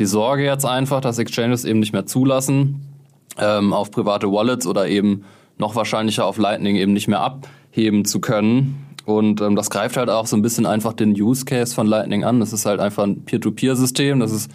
die 0.00 0.06
Sorge 0.06 0.44
jetzt 0.44 0.66
einfach, 0.66 1.00
dass 1.00 1.20
Exchanges 1.20 1.64
eben 1.64 1.78
nicht 1.78 1.92
mehr 1.92 2.06
zulassen, 2.06 2.80
ähm, 3.38 3.72
auf 3.72 3.92
private 3.92 4.32
Wallets 4.32 4.66
oder 4.66 4.88
eben 4.88 5.22
noch 5.58 5.76
wahrscheinlicher 5.76 6.26
auf 6.26 6.36
Lightning 6.36 6.74
eben 6.74 6.94
nicht 6.94 7.06
mehr 7.06 7.20
abheben 7.20 8.04
zu 8.04 8.20
können. 8.20 8.88
Und 9.04 9.40
ähm, 9.40 9.54
das 9.54 9.70
greift 9.70 9.96
halt 9.96 10.10
auch 10.10 10.26
so 10.26 10.36
ein 10.36 10.42
bisschen 10.42 10.66
einfach 10.66 10.94
den 10.94 11.12
Use 11.12 11.44
Case 11.44 11.72
von 11.72 11.86
Lightning 11.86 12.24
an. 12.24 12.40
Das 12.40 12.52
ist 12.52 12.66
halt 12.66 12.80
einfach 12.80 13.04
ein 13.04 13.24
Peer-to-Peer-System. 13.24 14.18
Das 14.18 14.32
ist 14.32 14.50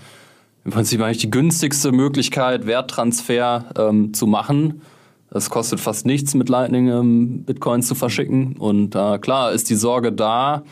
im 0.64 0.72
Prinzip 0.72 1.02
eigentlich 1.02 1.18
die 1.20 1.32
günstigste 1.32 1.92
Möglichkeit, 1.92 2.68
Werttransfer 2.68 3.66
ähm, 3.78 4.14
zu 4.14 4.28
machen. 4.28 4.82
Es 5.34 5.50
kostet 5.50 5.80
fast 5.80 6.06
nichts, 6.06 6.34
mit 6.34 6.50
Lightning 6.50 6.90
ähm, 6.90 7.44
Bitcoins 7.44 7.88
zu 7.88 7.96
verschicken. 7.96 8.58
Und 8.58 8.96
äh, 8.96 9.18
klar 9.18 9.54
ist 9.54 9.70
die 9.70 9.76
Sorge 9.76 10.12
da, 10.12 10.64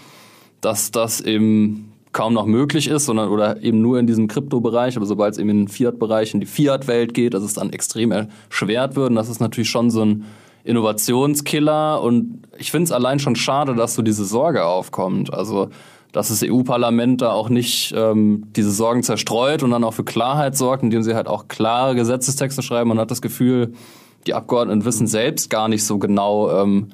dass 0.62 0.92
das 0.92 1.22
eben 1.22 1.94
kaum 2.12 2.34
noch 2.34 2.46
möglich 2.46 2.88
ist, 2.88 3.06
sondern 3.06 3.30
oder 3.30 3.62
eben 3.62 3.82
nur 3.82 4.00
in 4.00 4.08
diesem 4.08 4.28
Kryptobereich, 4.28 4.98
aber 4.98 5.06
sobald 5.06 5.34
es 5.34 5.38
eben 5.40 5.50
in 5.50 5.58
den 5.60 5.68
Fiat-Bereich, 5.68 6.34
in 6.34 6.40
die 6.40 6.48
Fiat-Welt 6.48 7.14
geht, 7.14 7.34
dass 7.34 7.44
es 7.44 7.54
dann 7.54 7.72
extrem 7.72 8.12
erschwert 8.12 8.96
wird. 8.96 9.12
Und 9.12 9.16
das 9.16 9.30
ist 9.30 9.40
natürlich 9.40 9.70
schon 9.70 9.92
so 9.92 10.04
ein 10.04 10.26
Innovationskiller. 10.64 12.02
Und 12.02 12.44
ich 12.58 12.72
finde 12.72 12.86
es 12.86 12.92
allein 12.92 13.20
schon 13.20 13.36
schade, 13.36 13.76
dass 13.76 13.96
so 13.96 14.02
diese 14.02 14.26
Sorge 14.26 14.66
aufkommt. 14.66 15.34
Also 15.34 15.70
dass 16.12 16.30
das 16.30 16.44
EU-Parlament 16.44 17.22
da 17.22 17.32
auch 17.32 17.50
nicht 17.50 17.94
ähm, 17.96 18.46
diese 18.56 18.72
Sorgen 18.72 19.04
zerstreut 19.04 19.64
und 19.64 19.72
dann 19.72 19.84
auch 19.84 19.94
für 19.94 20.04
Klarheit 20.04 20.58
sorgt, 20.58 20.84
indem 20.84 21.04
sie 21.04 21.16
halt 21.16 21.28
auch 21.28 21.48
klare 21.48 21.96
Gesetzestexte 21.96 22.62
schreiben. 22.62 22.90
Man 22.90 23.00
hat 23.00 23.12
das 23.12 23.22
Gefühl, 23.22 23.74
die 24.26 24.34
Abgeordneten 24.34 24.86
wissen 24.86 25.08
selbst 25.08 25.50
gar 25.50 25.68
nicht 25.68 25.84
so 25.84 26.00
genau, 26.00 26.52
ähm, 26.52 26.90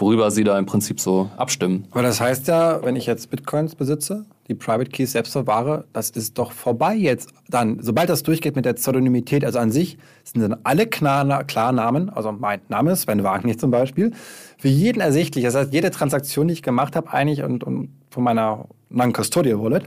worüber 0.00 0.30
sie 0.30 0.44
da 0.44 0.58
im 0.58 0.66
Prinzip 0.66 0.98
so 1.00 1.30
abstimmen. 1.36 1.86
Aber 1.90 2.02
das 2.02 2.20
heißt 2.20 2.48
ja, 2.48 2.82
wenn 2.82 2.96
ich 2.96 3.06
jetzt 3.06 3.30
Bitcoins 3.30 3.74
besitze, 3.74 4.24
die 4.48 4.54
Private 4.54 4.90
Keys 4.90 5.12
selbst 5.12 5.32
verwahre, 5.32 5.84
das 5.92 6.10
ist 6.10 6.38
doch 6.38 6.52
vorbei 6.52 6.94
jetzt. 6.94 7.30
Dann, 7.48 7.78
sobald 7.80 8.08
das 8.08 8.22
durchgeht 8.22 8.56
mit 8.56 8.64
der 8.64 8.72
Pseudonymität, 8.72 9.44
also 9.44 9.58
an 9.58 9.70
sich 9.70 9.98
sind 10.24 10.42
dann 10.42 10.56
alle 10.64 10.86
Klarnamen, 10.86 12.10
also 12.10 12.32
mein 12.32 12.60
Name 12.68 12.92
ist 12.92 13.02
Sven 13.02 13.22
Wagner 13.22 13.56
zum 13.56 13.70
Beispiel, 13.70 14.12
für 14.58 14.68
jeden 14.68 15.00
ersichtlich. 15.00 15.44
Das 15.44 15.54
heißt, 15.54 15.72
jede 15.72 15.90
Transaktion, 15.90 16.48
die 16.48 16.54
ich 16.54 16.62
gemacht 16.62 16.96
habe, 16.96 17.12
eigentlich 17.12 17.42
und, 17.42 17.62
und 17.62 17.90
von 18.10 18.24
meiner 18.24 18.66
Non-Custodial 18.88 19.60
Wallet, 19.60 19.84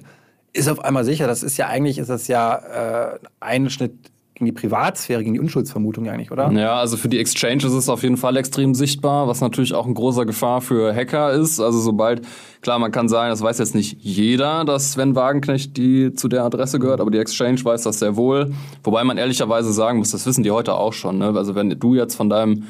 ist 0.53 0.69
auf 0.69 0.79
einmal 0.79 1.03
sicher. 1.03 1.27
Das 1.27 1.43
ist 1.43 1.57
ja 1.57 1.67
eigentlich, 1.67 1.97
ist 1.97 2.09
das 2.09 2.27
ja 2.27 3.13
äh, 3.15 3.19
ein 3.39 3.69
Schnitt 3.69 4.12
gegen 4.43 4.55
die 4.55 4.61
Privatsphäre, 4.61 5.23
gegen 5.23 5.33
die 5.33 5.39
Unschuldsvermutung 5.39 6.07
eigentlich, 6.07 6.31
oder? 6.31 6.51
Ja, 6.51 6.75
also 6.75 6.97
für 6.97 7.09
die 7.09 7.19
Exchanges 7.19 7.65
ist 7.65 7.73
es 7.73 7.89
auf 7.89 8.03
jeden 8.03 8.17
Fall 8.17 8.37
extrem 8.37 8.75
sichtbar, 8.75 9.27
was 9.27 9.41
natürlich 9.41 9.73
auch 9.73 9.85
ein 9.85 9.93
großer 9.93 10.25
Gefahr 10.25 10.61
für 10.61 10.93
Hacker 10.93 11.31
ist. 11.31 11.59
Also 11.59 11.79
sobald, 11.79 12.21
klar, 12.61 12.79
man 12.79 12.91
kann 12.91 13.07
sagen, 13.09 13.29
das 13.29 13.41
weiß 13.41 13.59
jetzt 13.59 13.75
nicht 13.75 13.97
jeder, 14.01 14.65
dass 14.65 14.93
Sven 14.93 15.15
Wagenknecht 15.15 15.77
die 15.77 16.13
zu 16.13 16.27
der 16.27 16.43
Adresse 16.43 16.79
gehört, 16.79 17.01
aber 17.01 17.11
die 17.11 17.17
Exchange 17.17 17.63
weiß 17.63 17.83
das 17.83 17.99
sehr 17.99 18.15
wohl. 18.15 18.53
Wobei 18.83 19.03
man 19.03 19.17
ehrlicherweise 19.17 19.71
sagen 19.71 19.99
muss, 19.99 20.11
das 20.11 20.25
wissen 20.25 20.43
die 20.43 20.51
heute 20.51 20.75
auch 20.75 20.93
schon. 20.93 21.17
Ne? 21.19 21.33
Also 21.35 21.55
wenn 21.55 21.69
du 21.69 21.95
jetzt 21.95 22.15
von 22.15 22.29
deinem 22.29 22.63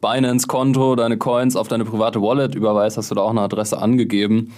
Binance-Konto 0.00 0.94
deine 0.96 1.16
Coins 1.16 1.56
auf 1.56 1.68
deine 1.68 1.84
private 1.84 2.22
Wallet 2.22 2.54
überweist, 2.54 2.96
hast 2.96 3.10
du 3.10 3.14
da 3.14 3.22
auch 3.22 3.30
eine 3.30 3.40
Adresse 3.40 3.78
angegeben. 3.80 4.52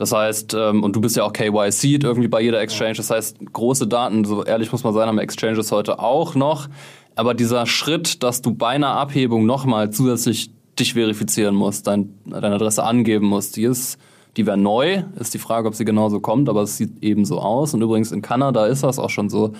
Das 0.00 0.12
heißt, 0.12 0.54
ähm, 0.54 0.82
und 0.82 0.96
du 0.96 1.02
bist 1.02 1.14
ja 1.16 1.24
auch 1.24 1.32
KYC 1.34 2.02
irgendwie 2.02 2.28
bei 2.28 2.40
jeder 2.40 2.58
Exchange. 2.62 2.94
Das 2.94 3.10
heißt, 3.10 3.36
große 3.52 3.86
Daten, 3.86 4.24
so 4.24 4.42
ehrlich 4.42 4.72
muss 4.72 4.82
man 4.82 4.94
sein, 4.94 5.06
haben 5.06 5.18
Exchanges 5.18 5.70
heute 5.72 5.98
auch 5.98 6.34
noch. 6.34 6.68
Aber 7.16 7.34
dieser 7.34 7.66
Schritt, 7.66 8.22
dass 8.22 8.40
du 8.40 8.54
bei 8.54 8.68
einer 8.68 8.96
Abhebung 8.96 9.44
nochmal 9.44 9.90
zusätzlich 9.90 10.52
dich 10.78 10.94
verifizieren 10.94 11.54
musst, 11.54 11.86
dein, 11.86 12.14
deine 12.24 12.54
Adresse 12.54 12.82
angeben 12.82 13.26
musst, 13.26 13.56
die 13.56 13.64
ist, 13.64 13.98
die 14.38 14.46
wäre 14.46 14.56
neu. 14.56 15.02
Ist 15.16 15.34
die 15.34 15.38
Frage, 15.38 15.68
ob 15.68 15.74
sie 15.74 15.84
genauso 15.84 16.18
kommt, 16.20 16.48
aber 16.48 16.62
es 16.62 16.78
sieht 16.78 17.04
eben 17.04 17.26
so 17.26 17.38
aus. 17.38 17.74
Und 17.74 17.82
übrigens 17.82 18.10
in 18.10 18.22
Kanada 18.22 18.64
ist 18.64 18.82
das 18.82 18.98
auch 18.98 19.10
schon 19.10 19.28
so. 19.28 19.52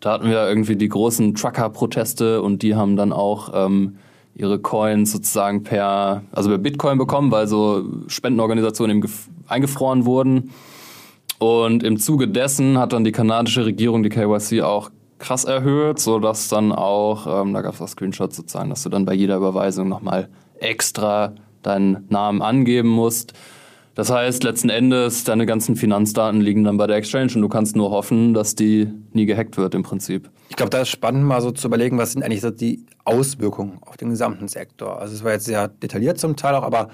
Da 0.00 0.14
hatten 0.14 0.28
wir 0.28 0.48
irgendwie 0.48 0.74
die 0.74 0.88
großen 0.88 1.36
Trucker-Proteste 1.36 2.42
und 2.42 2.62
die 2.62 2.74
haben 2.74 2.96
dann 2.96 3.12
auch 3.12 3.52
ähm, 3.54 3.98
ihre 4.36 4.58
Coins 4.58 5.12
sozusagen 5.12 5.62
per, 5.62 6.22
also 6.32 6.50
per 6.50 6.58
Bitcoin 6.58 6.98
bekommen, 6.98 7.30
weil 7.30 7.46
so 7.46 7.84
Spendenorganisationen 8.06 8.98
eben 8.98 9.10
eingefroren 9.48 10.04
wurden. 10.04 10.50
Und 11.38 11.82
im 11.82 11.98
Zuge 11.98 12.28
dessen 12.28 12.78
hat 12.78 12.92
dann 12.92 13.04
die 13.04 13.12
kanadische 13.12 13.64
Regierung 13.64 14.02
die 14.02 14.08
KYC 14.08 14.62
auch 14.62 14.90
krass 15.18 15.44
erhöht, 15.44 15.98
sodass 15.98 16.48
dann 16.48 16.72
auch, 16.72 17.42
ähm, 17.42 17.54
da 17.54 17.62
gab 17.62 17.74
es 17.74 17.82
auch 17.82 17.88
Screenshots 17.88 18.36
sozusagen, 18.36 18.70
dass 18.70 18.82
du 18.82 18.90
dann 18.90 19.06
bei 19.06 19.14
jeder 19.14 19.36
Überweisung 19.36 19.88
nochmal 19.88 20.28
extra 20.58 21.32
deinen 21.62 22.06
Namen 22.10 22.42
angeben 22.42 22.88
musst. 22.88 23.32
Das 23.96 24.10
heißt, 24.10 24.44
letzten 24.44 24.68
Endes, 24.68 25.24
deine 25.24 25.46
ganzen 25.46 25.74
Finanzdaten 25.74 26.42
liegen 26.42 26.64
dann 26.64 26.76
bei 26.76 26.86
der 26.86 26.96
Exchange 26.96 27.32
und 27.34 27.40
du 27.40 27.48
kannst 27.48 27.76
nur 27.76 27.90
hoffen, 27.90 28.34
dass 28.34 28.54
die 28.54 28.92
nie 29.14 29.24
gehackt 29.24 29.56
wird 29.56 29.74
im 29.74 29.82
Prinzip. 29.82 30.28
Ich 30.50 30.56
glaube, 30.56 30.68
da 30.68 30.82
ist 30.82 30.90
spannend, 30.90 31.24
mal 31.24 31.40
so 31.40 31.50
zu 31.50 31.66
überlegen, 31.66 31.96
was 31.96 32.12
sind 32.12 32.22
eigentlich 32.22 32.44
die 32.56 32.84
Auswirkungen 33.06 33.78
auf 33.80 33.96
den 33.96 34.10
gesamten 34.10 34.48
Sektor. 34.48 35.00
Also 35.00 35.14
es 35.14 35.24
war 35.24 35.32
jetzt 35.32 35.46
sehr 35.46 35.68
detailliert 35.68 36.18
zum 36.18 36.36
Teil 36.36 36.54
auch, 36.54 36.62
aber 36.62 36.90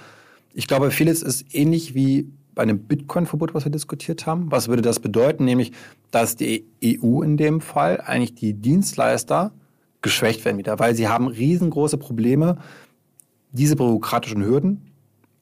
ich 0.54 0.68
glaube, 0.68 0.92
vieles 0.92 1.24
ist 1.24 1.52
ähnlich 1.52 1.96
wie 1.96 2.30
bei 2.54 2.62
einem 2.62 2.78
Bitcoin-Verbot, 2.78 3.52
was 3.52 3.64
wir 3.64 3.72
diskutiert 3.72 4.24
haben. 4.26 4.52
Was 4.52 4.68
würde 4.68 4.82
das 4.82 5.00
bedeuten? 5.00 5.44
Nämlich, 5.44 5.72
dass 6.12 6.36
die 6.36 6.66
EU 6.84 7.22
in 7.22 7.36
dem 7.36 7.60
Fall 7.60 8.00
eigentlich 8.00 8.36
die 8.36 8.54
Dienstleister 8.54 9.50
geschwächt 10.02 10.44
werden 10.44 10.58
wieder, 10.58 10.78
weil 10.78 10.94
sie 10.94 11.08
haben 11.08 11.26
riesengroße 11.26 11.98
Probleme, 11.98 12.58
diese 13.50 13.74
bürokratischen 13.74 14.44
Hürden 14.44 14.82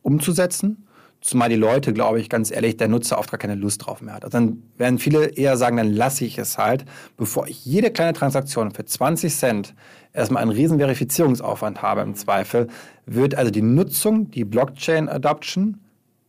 umzusetzen 0.01 0.87
Zumal 1.21 1.51
die 1.51 1.57
Leute, 1.57 1.93
glaube 1.93 2.19
ich, 2.19 2.31
ganz 2.31 2.51
ehrlich, 2.51 2.79
der 2.79 2.89
Nutzer 2.89 3.19
oft 3.19 3.31
gar 3.31 3.39
keine 3.39 3.55
Lust 3.55 3.85
drauf 3.85 4.01
mehr 4.01 4.15
hat. 4.15 4.25
Also 4.25 4.39
dann 4.39 4.63
werden 4.79 4.99
viele 4.99 5.27
eher 5.27 5.59
sagen, 5.59 5.77
dann 5.77 5.93
lasse 5.93 6.25
ich 6.25 6.39
es 6.39 6.57
halt, 6.57 6.87
bevor 7.19 7.47
ich 7.47 7.65
jede 7.67 7.91
kleine 7.91 8.15
Transaktion 8.15 8.71
für 8.71 8.87
20 8.87 9.35
Cent 9.35 9.75
erstmal 10.15 10.43
einen 10.43 10.51
riesen 10.51 10.79
Verifizierungsaufwand 10.79 11.83
habe 11.83 12.01
im 12.01 12.15
Zweifel, 12.15 12.69
wird 13.05 13.35
also 13.35 13.51
die 13.51 13.63
Nutzung, 13.63 14.31
die 14.31 14.45
Blockchain-Adoption 14.45 15.79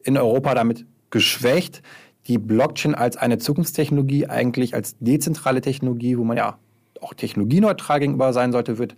in 0.03 0.17
Europa 0.17 0.55
damit 0.55 0.85
geschwächt. 1.09 1.81
Die 2.27 2.37
Blockchain 2.37 2.93
als 2.93 3.17
eine 3.17 3.37
Zukunftstechnologie, 3.37 4.27
eigentlich 4.27 4.75
als 4.75 4.97
dezentrale 4.99 5.61
Technologie, 5.61 6.17
wo 6.17 6.23
man 6.23 6.37
ja 6.37 6.57
auch 7.01 7.13
technologieneutral 7.13 7.99
gegenüber 7.99 8.31
sein 8.33 8.51
sollte, 8.51 8.77
wird 8.77 8.95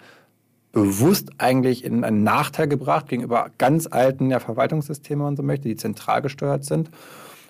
bewusst 0.74 1.30
eigentlich 1.38 1.86
in 1.86 2.03
einen 2.03 2.24
Nachteil 2.24 2.68
gebracht 2.68 3.08
gegenüber 3.08 3.51
ganz 3.58 3.88
alten 3.88 4.30
ja, 4.30 4.39
Verwaltungssystemen, 4.39 5.24
man 5.24 5.38
so 5.38 5.44
möchte, 5.44 5.70
die 5.70 5.77
zentral 5.77 6.22
gesteuert 6.22 6.65
sind. 6.65 6.89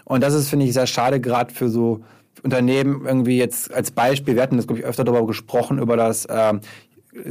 Und 0.04 0.22
das 0.22 0.34
ist, 0.34 0.50
finde 0.50 0.66
ich, 0.66 0.74
sehr 0.74 0.86
schade, 0.86 1.20
gerade 1.20 1.52
für 1.52 1.70
so 1.70 2.04
Unternehmen 2.44 3.06
irgendwie 3.06 3.38
jetzt 3.38 3.74
als 3.74 3.92
Beispiel. 3.92 4.36
Wir 4.36 4.44
hatten 4.44 4.58
das, 4.58 4.68
glaube 4.68 4.82
ich, 4.82 4.86
öfter 4.86 5.06
darüber 5.06 5.26
gesprochen, 5.26 5.80
über 5.80 5.96
das 5.96 6.26
äh, 6.26 6.54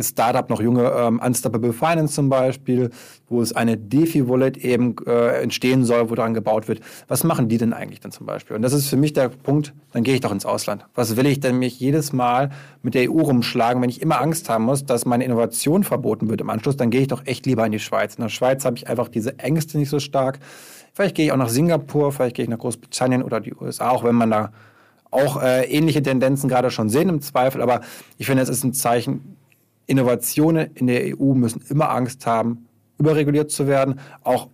Startup, 0.01 0.49
noch 0.49 0.61
junge 0.61 0.91
ähm, 0.91 1.21
Unstoppable 1.25 1.73
Finance 1.73 2.15
zum 2.15 2.29
Beispiel, 2.29 2.91
wo 3.29 3.41
es 3.41 3.53
eine 3.53 3.77
DeFi-Wallet 3.77 4.57
eben 4.59 4.97
äh, 5.07 5.43
entstehen 5.43 5.85
soll, 5.85 6.11
wo 6.11 6.15
daran 6.15 6.35
gebaut 6.35 6.69
wird. 6.69 6.81
Was 7.09 7.25
machen 7.25 7.49
die 7.49 7.59
denn 7.59 7.73
eigentlich 7.73 8.01
dann 8.01 8.13
zum 8.13 8.27
Beispiel? 8.27 8.57
Und 8.57 8.63
das 8.63 8.73
ist 8.73 8.89
für 8.89 8.97
mich 8.97 9.13
der 9.13 9.29
Punkt, 9.29 9.75
dann 9.93 10.03
gehe 10.03 10.15
ich 10.15 10.21
doch 10.21 10.33
ins 10.33 10.47
Ausland. 10.47 10.87
Was 10.95 11.17
will 11.17 11.27
ich 11.27 11.41
denn 11.41 11.59
mich 11.59 11.79
jedes 11.81 12.13
Mal 12.13 12.51
mit 12.83 12.95
der 12.95 13.11
EU 13.11 13.21
rumschlagen, 13.23 13.83
wenn 13.83 13.91
ich 13.91 14.03
immer 14.03 14.21
Angst 14.21 14.49
haben 14.49 14.65
muss, 14.65 14.85
dass 14.85 15.05
meine 15.05 15.25
Innovation 15.25 15.85
verboten 15.85 16.29
wird 16.29 16.41
im 16.41 16.51
Anschluss, 16.51 16.77
dann 16.77 16.91
gehe 16.91 17.03
ich 17.03 17.09
doch 17.09 17.27
echt 17.27 17.47
lieber 17.47 17.65
in 17.67 17.73
die 17.73 17.79
Schweiz. 17.79 18.15
In 18.17 18.23
der 18.23 18.29
Schweiz 18.29 18.65
habe 18.65 18.77
ich 18.77 18.89
einfach 18.89 19.09
diese 19.09 19.39
Ängste 19.39 19.79
nicht 19.79 19.91
so 19.91 19.99
stark. 19.99 20.39
Vielleicht 20.95 21.15
gehe 21.15 21.27
ich 21.27 21.33
auch 21.33 21.37
nach 21.37 21.49
Singapur, 21.49 22.13
vielleicht 22.13 22.37
gehe 22.37 22.45
ich 22.45 22.51
nach 22.51 22.59
Großbritannien 22.59 23.23
oder 23.23 23.41
die 23.41 23.55
USA, 23.55 23.91
auch 23.91 24.05
wenn 24.05 24.15
man 24.15 24.31
da 24.31 24.53
auch 25.11 25.43
äh, 25.43 25.65
ähnliche 25.65 26.03
Tendenzen 26.03 26.49
gerade 26.49 26.71
schon 26.71 26.89
sehen 26.89 27.09
im 27.09 27.21
Zweifel. 27.21 27.63
Aber 27.63 27.83
ich 28.19 28.27
finde, 28.27 28.43
es 28.43 28.49
ist 28.49 28.65
ein 28.65 28.73
Zeichen, 28.73 29.37
Innovationen 29.87 30.71
in 30.75 30.87
der 30.87 31.19
EU 31.19 31.35
müssen 31.35 31.63
immer 31.69 31.91
Angst 31.91 32.27
haben, 32.27 32.67
überreguliert 32.99 33.51
zu 33.51 33.67
werden, 33.67 34.01
auch 34.23 34.49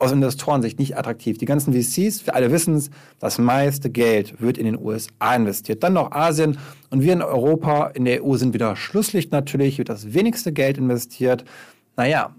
aus 0.00 0.12
Investorensicht 0.12 0.78
nicht 0.78 0.96
attraktiv. 0.96 1.36
Die 1.38 1.44
ganzen 1.44 1.74
VCs, 1.74 2.26
wir 2.26 2.34
alle 2.34 2.50
wissen 2.50 2.74
es, 2.74 2.90
das 3.18 3.38
meiste 3.38 3.90
Geld 3.90 4.40
wird 4.40 4.56
in 4.56 4.64
den 4.64 4.78
USA 4.78 5.34
investiert. 5.34 5.82
Dann 5.82 5.92
noch 5.92 6.12
Asien 6.12 6.58
und 6.88 7.02
wir 7.02 7.12
in 7.12 7.22
Europa, 7.22 7.88
in 7.88 8.06
der 8.06 8.24
EU 8.24 8.36
sind 8.36 8.54
wieder 8.54 8.76
Schlusslicht 8.76 9.30
natürlich, 9.30 9.76
wird 9.76 9.90
das 9.90 10.14
wenigste 10.14 10.52
Geld 10.52 10.78
investiert. 10.78 11.44
Naja, 11.96 12.34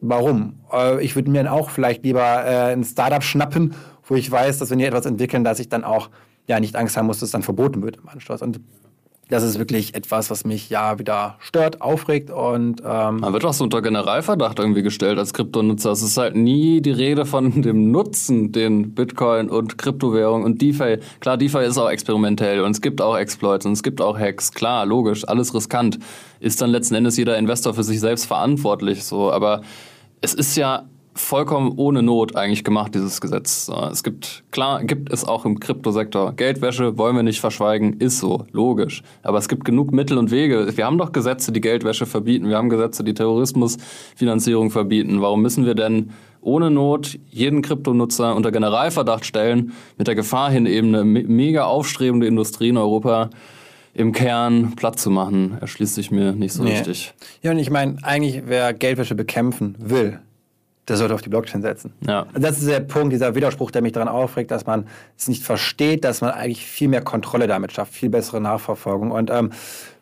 warum? 0.00 0.54
Äh, 0.72 1.04
ich 1.04 1.14
würde 1.14 1.30
mir 1.30 1.52
auch 1.52 1.70
vielleicht 1.70 2.04
lieber 2.04 2.44
äh, 2.44 2.72
ein 2.72 2.82
Startup 2.82 3.22
schnappen, 3.22 3.74
wo 4.02 4.16
ich 4.16 4.28
weiß, 4.28 4.58
dass 4.58 4.70
wenn 4.70 4.80
die 4.80 4.84
etwas 4.84 5.06
entwickeln, 5.06 5.44
dass 5.44 5.60
ich 5.60 5.68
dann 5.68 5.84
auch 5.84 6.10
ja 6.48 6.58
nicht 6.58 6.74
Angst 6.74 6.96
haben 6.96 7.06
muss, 7.06 7.18
dass 7.20 7.28
es 7.28 7.32
dann 7.32 7.42
verboten 7.42 7.82
wird 7.82 7.98
im 7.98 8.08
Anschluss. 8.08 8.42
Und 8.42 8.60
das 9.28 9.42
ist 9.42 9.58
wirklich 9.58 9.94
etwas, 9.94 10.30
was 10.30 10.44
mich 10.44 10.68
ja 10.70 10.98
wieder 10.98 11.36
stört, 11.40 11.80
aufregt 11.80 12.30
und 12.30 12.82
ähm 12.84 13.20
Man 13.20 13.32
wird 13.32 13.44
auch 13.44 13.52
so 13.52 13.64
unter 13.64 13.80
Generalverdacht 13.80 14.58
irgendwie 14.58 14.82
gestellt 14.82 15.18
als 15.18 15.32
Kryptonutzer. 15.32 15.92
Es 15.92 16.02
ist 16.02 16.16
halt 16.16 16.36
nie 16.36 16.80
die 16.80 16.90
Rede 16.90 17.24
von 17.24 17.62
dem 17.62 17.90
Nutzen, 17.90 18.52
den 18.52 18.94
Bitcoin 18.94 19.48
und 19.48 19.78
Kryptowährung 19.78 20.44
und 20.44 20.60
DeFi. 20.60 20.98
Klar, 21.20 21.36
DeFi 21.36 21.64
ist 21.64 21.78
auch 21.78 21.88
experimentell 21.88 22.60
und 22.60 22.72
es 22.72 22.80
gibt 22.80 23.00
auch 23.00 23.16
Exploits 23.16 23.64
und 23.66 23.72
es 23.72 23.82
gibt 23.82 24.00
auch 24.00 24.18
Hacks. 24.18 24.52
Klar, 24.52 24.84
logisch, 24.86 25.26
alles 25.26 25.54
riskant. 25.54 25.98
Ist 26.40 26.60
dann 26.60 26.70
letzten 26.70 26.94
Endes 26.94 27.16
jeder 27.16 27.38
Investor 27.38 27.72
für 27.74 27.84
sich 27.84 28.00
selbst 28.00 28.26
verantwortlich. 28.26 29.04
So, 29.04 29.32
aber 29.32 29.62
es 30.20 30.34
ist 30.34 30.56
ja 30.56 30.84
vollkommen 31.14 31.72
ohne 31.76 32.02
Not 32.02 32.36
eigentlich 32.36 32.64
gemacht, 32.64 32.94
dieses 32.94 33.20
Gesetz. 33.20 33.70
Es 33.90 34.02
gibt, 34.02 34.44
klar, 34.50 34.82
gibt 34.84 35.12
es 35.12 35.24
auch 35.24 35.44
im 35.44 35.60
Kryptosektor. 35.60 36.32
Geldwäsche 36.34 36.98
wollen 36.98 37.16
wir 37.16 37.22
nicht 37.22 37.40
verschweigen, 37.40 37.94
ist 38.00 38.18
so, 38.18 38.46
logisch. 38.52 39.02
Aber 39.22 39.38
es 39.38 39.48
gibt 39.48 39.64
genug 39.64 39.92
Mittel 39.92 40.18
und 40.18 40.30
Wege. 40.30 40.76
Wir 40.76 40.86
haben 40.86 40.98
doch 40.98 41.12
Gesetze, 41.12 41.52
die 41.52 41.60
Geldwäsche 41.60 42.06
verbieten. 42.06 42.48
Wir 42.48 42.56
haben 42.56 42.68
Gesetze, 42.68 43.04
die 43.04 43.14
Terrorismusfinanzierung 43.14 44.70
verbieten. 44.70 45.22
Warum 45.22 45.42
müssen 45.42 45.64
wir 45.64 45.74
denn 45.74 46.10
ohne 46.40 46.70
Not 46.70 47.18
jeden 47.30 47.62
Kryptonutzer 47.62 48.34
unter 48.34 48.52
Generalverdacht 48.52 49.24
stellen, 49.24 49.72
mit 49.96 50.08
der 50.08 50.14
Gefahr 50.14 50.50
hin 50.50 50.66
eben 50.66 50.94
eine 50.94 51.04
mega 51.04 51.64
aufstrebende 51.64 52.26
Industrie 52.26 52.68
in 52.68 52.76
Europa 52.76 53.30
im 53.94 54.12
Kern 54.12 54.74
platt 54.74 54.98
zu 54.98 55.08
machen, 55.08 55.56
erschließt 55.60 55.94
sich 55.94 56.10
mir 56.10 56.32
nicht 56.32 56.52
so 56.52 56.64
nee. 56.64 56.72
richtig. 56.72 57.14
Ja, 57.42 57.52
und 57.52 57.58
ich 57.58 57.70
meine, 57.70 57.96
eigentlich, 58.02 58.42
wer 58.46 58.74
Geldwäsche 58.74 59.14
bekämpfen 59.14 59.76
will, 59.78 60.18
der 60.88 60.96
sollte 60.96 61.14
auf 61.14 61.22
die 61.22 61.30
Blockchain 61.30 61.62
setzen. 61.62 61.92
Ja. 62.06 62.26
Und 62.34 62.42
das 62.42 62.58
ist 62.58 62.68
der 62.68 62.80
Punkt, 62.80 63.12
dieser 63.12 63.34
Widerspruch, 63.34 63.70
der 63.70 63.82
mich 63.82 63.92
daran 63.92 64.08
aufregt, 64.08 64.50
dass 64.50 64.66
man 64.66 64.86
es 65.16 65.28
nicht 65.28 65.42
versteht, 65.42 66.04
dass 66.04 66.20
man 66.20 66.30
eigentlich 66.30 66.66
viel 66.66 66.88
mehr 66.88 67.02
Kontrolle 67.02 67.46
damit 67.46 67.72
schafft, 67.72 67.94
viel 67.94 68.10
bessere 68.10 68.40
Nachverfolgung. 68.40 69.10
Und 69.10 69.30
ähm, 69.30 69.50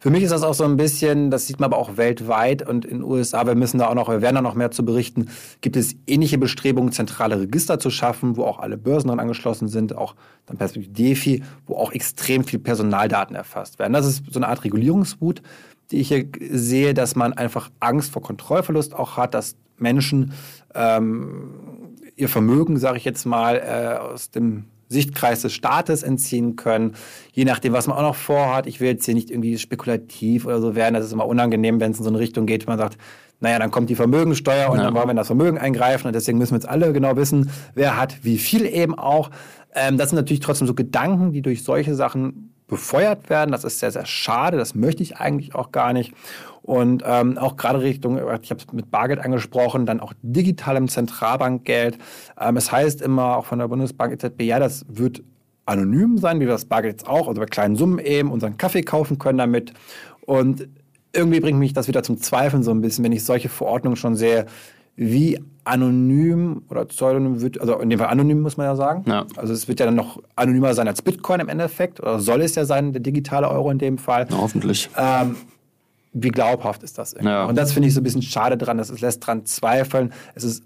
für 0.01 0.11
mich 0.11 0.25
ist 0.25 0.33
das 0.33 0.43
auch 0.43 0.55
so 0.55 0.65
ein 0.65 0.77
bisschen, 0.77 1.31
das 1.31 1.47
sieht 1.47 1.61
man 1.61 1.73
aber 1.73 1.79
auch 1.81 1.97
weltweit 1.97 2.67
und 2.67 2.85
in 2.85 2.99
den 2.99 3.05
USA, 3.05 3.47
wir 3.47 3.55
müssen 3.55 3.79
da 3.79 3.87
auch 3.87 3.95
noch, 3.95 4.09
wir 4.09 4.21
werden 4.21 4.35
da 4.35 4.43
noch 4.43 4.57
mehr 4.57 4.73
zu 4.73 4.85
berichten, 4.85 5.29
gibt 5.61 5.77
es 5.77 5.95
ähnliche 6.09 6.39
Bestrebungen, 6.39 6.91
zentrale 6.91 7.39
Register 7.39 7.79
zu 7.79 7.89
schaffen, 7.91 8.37
wo 8.37 8.43
auch 8.43 8.59
alle 8.59 8.77
Börsen 8.77 9.09
dran 9.09 9.21
angeschlossen 9.21 9.69
sind, 9.69 9.97
auch 9.97 10.17
dann 10.47 10.57
perspektiv 10.57 10.93
DeFi, 10.93 11.45
wo 11.67 11.77
auch 11.77 11.93
extrem 11.93 12.43
viel 12.43 12.59
Personaldaten 12.59 13.37
erfasst 13.37 13.79
werden. 13.79 13.93
Das 13.93 14.07
ist 14.07 14.25
so 14.29 14.41
eine 14.41 14.49
Art 14.49 14.65
Regulierungswut, 14.65 15.41
die 15.91 16.01
ich 16.01 16.09
hier 16.09 16.27
sehe, 16.51 16.95
dass 16.95 17.17
man 17.17 17.33
einfach 17.33 17.71
Angst 17.81 18.13
vor 18.13 18.23
Kontrollverlust 18.23 18.95
auch 18.95 19.17
hat, 19.17 19.35
dass 19.35 19.57
Menschen 19.77 20.33
ähm, 20.75 21.51
ihr 22.17 22.29
Vermögen, 22.29 22.79
sage 22.79 22.99
ich 22.99 23.05
jetzt 23.05 23.25
mal, 23.27 23.57
äh, 23.57 23.99
aus 23.99 24.31
dem 24.31 24.65
Sichtkreis 24.89 25.43
des 25.43 25.53
Staates 25.55 26.03
entziehen 26.03 26.57
können, 26.57 26.95
je 27.33 27.45
nachdem, 27.45 27.73
was 27.73 27.87
man 27.87 27.97
auch 27.97 28.03
noch 28.03 28.15
vorhat. 28.15 28.67
Ich 28.67 28.81
will 28.81 28.89
jetzt 28.89 29.05
hier 29.07 29.15
nicht 29.15 29.31
irgendwie 29.31 29.59
spekulativ 29.59 30.47
oder 30.47 30.61
so 30.61 30.75
werden. 30.75 30.95
Das 30.95 31.05
ist 31.05 31.13
immer 31.13 31.27
unangenehm, 31.27 31.81
wenn 31.81 31.93
es 31.93 31.99
in 31.99 32.05
so 32.05 32.11
eine 32.11 32.19
Richtung 32.19 32.47
geht, 32.47 32.67
man 32.67 32.79
sagt, 32.79 32.99
naja, 33.41 33.59
dann 33.59 33.73
kommt 33.73 33.91
die 33.91 33.97
Vermögensteuer 33.97 34.71
und 34.71 34.79
ja. 34.79 34.85
dann 34.85 34.95
wollen 34.95 35.07
wir 35.07 35.13
in 35.13 35.17
das 35.17 35.27
Vermögen 35.27 35.59
eingreifen 35.59 36.07
und 36.07 36.15
deswegen 36.15 36.39
müssen 36.39 36.53
wir 36.53 36.59
jetzt 36.59 36.69
alle 36.69 36.93
genau 36.93 37.17
wissen, 37.17 37.51
wer 37.75 37.97
hat 37.97 38.23
wie 38.23 38.39
viel 38.39 38.67
eben 38.67 38.97
auch. 38.97 39.31
Ähm, 39.75 39.99
das 39.99 40.11
sind 40.11 40.17
natürlich 40.17 40.41
trotzdem 40.41 40.69
so 40.69 40.75
Gedanken, 40.75 41.33
die 41.33 41.43
durch 41.43 41.65
solche 41.65 41.97
Sachen 41.97 42.52
befeuert 42.73 43.29
werden. 43.29 43.53
Das 43.53 43.65
ist 43.65 43.81
sehr, 43.81 43.91
sehr 43.91 44.07
schade. 44.07 44.57
Das 44.57 44.75
möchte 44.75 45.03
ich 45.03 45.19
eigentlich 45.19 45.55
auch 45.55 45.73
gar 45.73 45.93
nicht. 45.93 46.15
Und 46.63 47.03
ähm, 47.05 47.37
auch 47.37 47.59
gerade 47.59 47.83
Richtung, 47.83 48.17
ich 48.17 48.51
habe 48.51 48.61
es 48.61 48.73
mit 48.73 48.91
Bargeld 48.91 49.21
angesprochen, 49.21 49.85
dann 49.85 50.01
auch 50.01 50.15
digitalem 50.23 50.89
Zentralbankgeld. 50.89 51.99
Ähm, 52.41 52.57
es 52.57 52.73
heißt 52.73 53.03
immer 53.03 53.37
auch 53.37 53.45
von 53.45 53.59
der 53.59 53.69
Bundesbank 53.69 54.15
EZB, 54.15 54.45
ja, 54.45 54.59
das 54.59 54.87
wird 54.89 55.23
anonym 55.67 56.17
sein, 56.17 56.41
wie 56.41 56.47
wir 56.47 56.53
das 56.53 56.65
Bargeld 56.65 56.95
jetzt 56.95 57.07
auch, 57.07 57.29
also 57.29 57.43
bei 57.43 57.47
kleinen 57.47 57.77
Summen 57.77 57.99
eben 57.99 58.33
unseren 58.33 58.57
Kaffee 58.57 58.83
kaufen 58.83 59.19
können 59.19 59.37
damit. 59.37 59.75
Und 60.25 60.67
irgendwie 61.13 61.41
bringt 61.41 61.59
mich 61.59 61.75
das 61.75 61.89
wieder 61.89 62.03
zum 62.03 62.23
Zweifeln 62.23 62.63
so 62.63 62.71
ein 62.71 62.81
bisschen, 62.81 63.05
wenn 63.05 63.13
ich 63.13 63.25
solche 63.25 63.51
Verordnungen 63.51 63.97
schon 63.97 64.17
sehe, 64.17 64.47
wie 64.97 65.41
anonym 65.65 66.63
oder 66.69 66.85
pseudonym 66.87 67.41
wird, 67.41 67.61
also 67.61 67.79
in 67.79 67.89
dem 67.89 67.99
Fall 67.99 68.09
anonym 68.09 68.41
muss 68.41 68.57
man 68.57 68.67
ja 68.67 68.77
sagen. 68.77 69.05
Ja. 69.07 69.27
Also 69.37 69.53
es 69.53 69.69
wird 69.69 69.81
ja 69.81 69.87
dann 69.87 69.95
noch 69.95 70.21
anonymer 70.35 70.75
sein 70.75 70.89
als 70.89 71.03
Bitcoin 71.03 71.41
im 71.41 71.49
Endeffekt, 71.49 72.01
oder 72.01 72.19
soll 72.19 72.43
es 72.43 72.55
ja 72.57 72.65
sein, 72.65 72.93
der 72.93 73.01
digitale 73.01 73.49
Euro 73.49 73.71
in 73.71 73.79
dem 73.79 73.99
Fall. 73.99 74.27
Ja, 74.29 74.39
hoffentlich. 74.39 74.91
Ähm, 74.97 75.37
wie 76.13 76.31
glaubhaft 76.31 76.83
ist 76.83 76.99
das? 76.99 77.15
Ja. 77.21 77.47
Und 77.47 77.57
das 77.57 77.73
finde 77.73 77.89
ich 77.89 77.95
so 77.95 78.01
ein 78.01 78.05
bisschen 78.05 78.23
schade 78.23 78.57
dran, 78.59 78.77
dass 78.77 78.91
es 78.91 79.01
lässt 79.01 79.27
dran 79.27 79.47
zweifeln. 79.47 80.13
Es 80.35 80.45
ist 80.45 80.65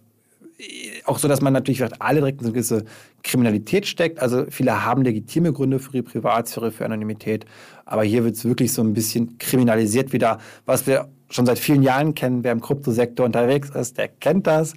auch 1.05 1.19
so, 1.19 1.29
dass 1.29 1.43
man 1.43 1.53
natürlich 1.53 1.79
vielleicht 1.79 2.01
alle 2.01 2.21
direkt 2.21 2.41
in 2.41 2.47
eine 2.47 2.53
gewisse 2.55 2.85
Kriminalität 3.23 3.87
steckt. 3.87 4.21
Also 4.21 4.47
viele 4.49 4.85
haben 4.85 5.03
legitime 5.03 5.53
Gründe 5.53 5.79
für 5.79 5.95
ihre 5.95 6.03
Privatsphäre, 6.03 6.73
für 6.73 6.85
Anonymität. 6.85 7.45
Aber 7.85 8.03
hier 8.03 8.25
wird 8.25 8.37
es 8.37 8.45
wirklich 8.45 8.73
so 8.73 8.83
ein 8.83 8.95
bisschen 8.95 9.39
kriminalisiert 9.39 10.13
wieder, 10.13 10.39
was 10.65 10.87
wir 10.87 11.09
schon 11.31 11.47
seit 11.47 11.59
vielen 11.59 11.83
Jahren 11.83 12.15
kennen. 12.15 12.45
Wer 12.45 12.53
im 12.53 12.61
Kryptosektor 12.61 13.27
unterwegs 13.27 13.71
ist, 13.71 13.99
der 13.99 14.09
kennt 14.09 14.47
das. 14.47 14.75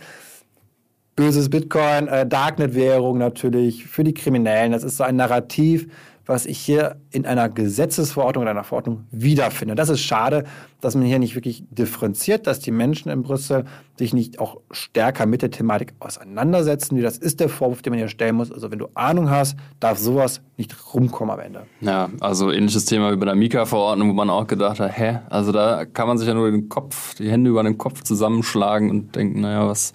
Böses 1.15 1.49
Bitcoin, 1.49 2.07
äh, 2.07 2.25
Darknet-Währung 2.25 3.17
natürlich 3.17 3.85
für 3.85 4.03
die 4.03 4.13
Kriminellen. 4.13 4.71
Das 4.71 4.83
ist 4.83 4.97
so 4.97 5.03
ein 5.03 5.17
Narrativ, 5.17 5.87
was 6.29 6.45
ich 6.45 6.59
hier 6.59 6.97
in 7.09 7.25
einer 7.25 7.49
Gesetzesverordnung 7.49 8.43
oder 8.43 8.51
einer 8.51 8.63
Verordnung 8.63 9.07
wiederfinde. 9.09 9.73
Das 9.73 9.89
ist 9.89 10.01
schade, 10.01 10.43
dass 10.79 10.93
man 10.93 11.05
hier 11.05 11.17
nicht 11.17 11.33
wirklich 11.33 11.63
differenziert, 11.71 12.45
dass 12.45 12.59
die 12.59 12.69
Menschen 12.69 13.09
in 13.09 13.23
Brüssel 13.23 13.65
sich 13.97 14.13
nicht 14.13 14.39
auch 14.39 14.57
stärker 14.69 15.25
mit 15.25 15.41
der 15.41 15.49
Thematik 15.49 15.93
auseinandersetzen. 15.99 17.01
Das 17.01 17.17
ist 17.17 17.39
der 17.39 17.49
Vorwurf, 17.49 17.81
den 17.81 17.93
man 17.93 17.97
hier 17.97 18.09
stellen 18.09 18.35
muss. 18.35 18.51
Also 18.51 18.69
wenn 18.69 18.77
du 18.77 18.89
Ahnung 18.93 19.31
hast, 19.31 19.57
darf 19.79 19.97
sowas 19.97 20.41
nicht 20.55 20.93
rumkommen 20.93 21.33
am 21.33 21.39
Ende. 21.39 21.65
Ja, 21.81 22.11
also 22.19 22.51
ähnliches 22.51 22.85
Thema 22.85 23.11
wie 23.11 23.17
bei 23.17 23.25
der 23.25 23.35
Mika-Verordnung, 23.35 24.09
wo 24.09 24.13
man 24.13 24.29
auch 24.29 24.45
gedacht 24.45 24.79
hat, 24.79 24.95
hä, 24.95 25.21
also 25.31 25.51
da 25.51 25.85
kann 25.85 26.07
man 26.07 26.19
sich 26.19 26.27
ja 26.27 26.35
nur 26.35 26.51
den 26.51 26.69
Kopf, 26.69 27.15
die 27.15 27.31
Hände 27.31 27.49
über 27.49 27.63
den 27.63 27.79
Kopf 27.79 28.03
zusammenschlagen 28.03 28.91
und 28.91 29.15
denken, 29.15 29.41
naja, 29.41 29.67
was 29.67 29.93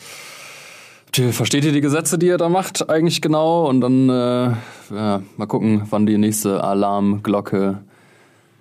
versteht 1.17 1.65
ihr 1.65 1.73
die 1.73 1.81
Gesetze, 1.81 2.19
die 2.19 2.27
ihr 2.27 2.39
da 2.39 2.49
macht, 2.49 2.89
eigentlich 2.89 3.21
genau? 3.21 3.69
Und 3.69 3.81
dann 3.81 4.09
äh, 4.09 4.53
ja, 4.95 5.23
mal 5.37 5.47
gucken, 5.47 5.83
wann 5.91 6.07
die 6.07 6.19
nächste 6.19 6.63
Alarmglocke 6.63 7.81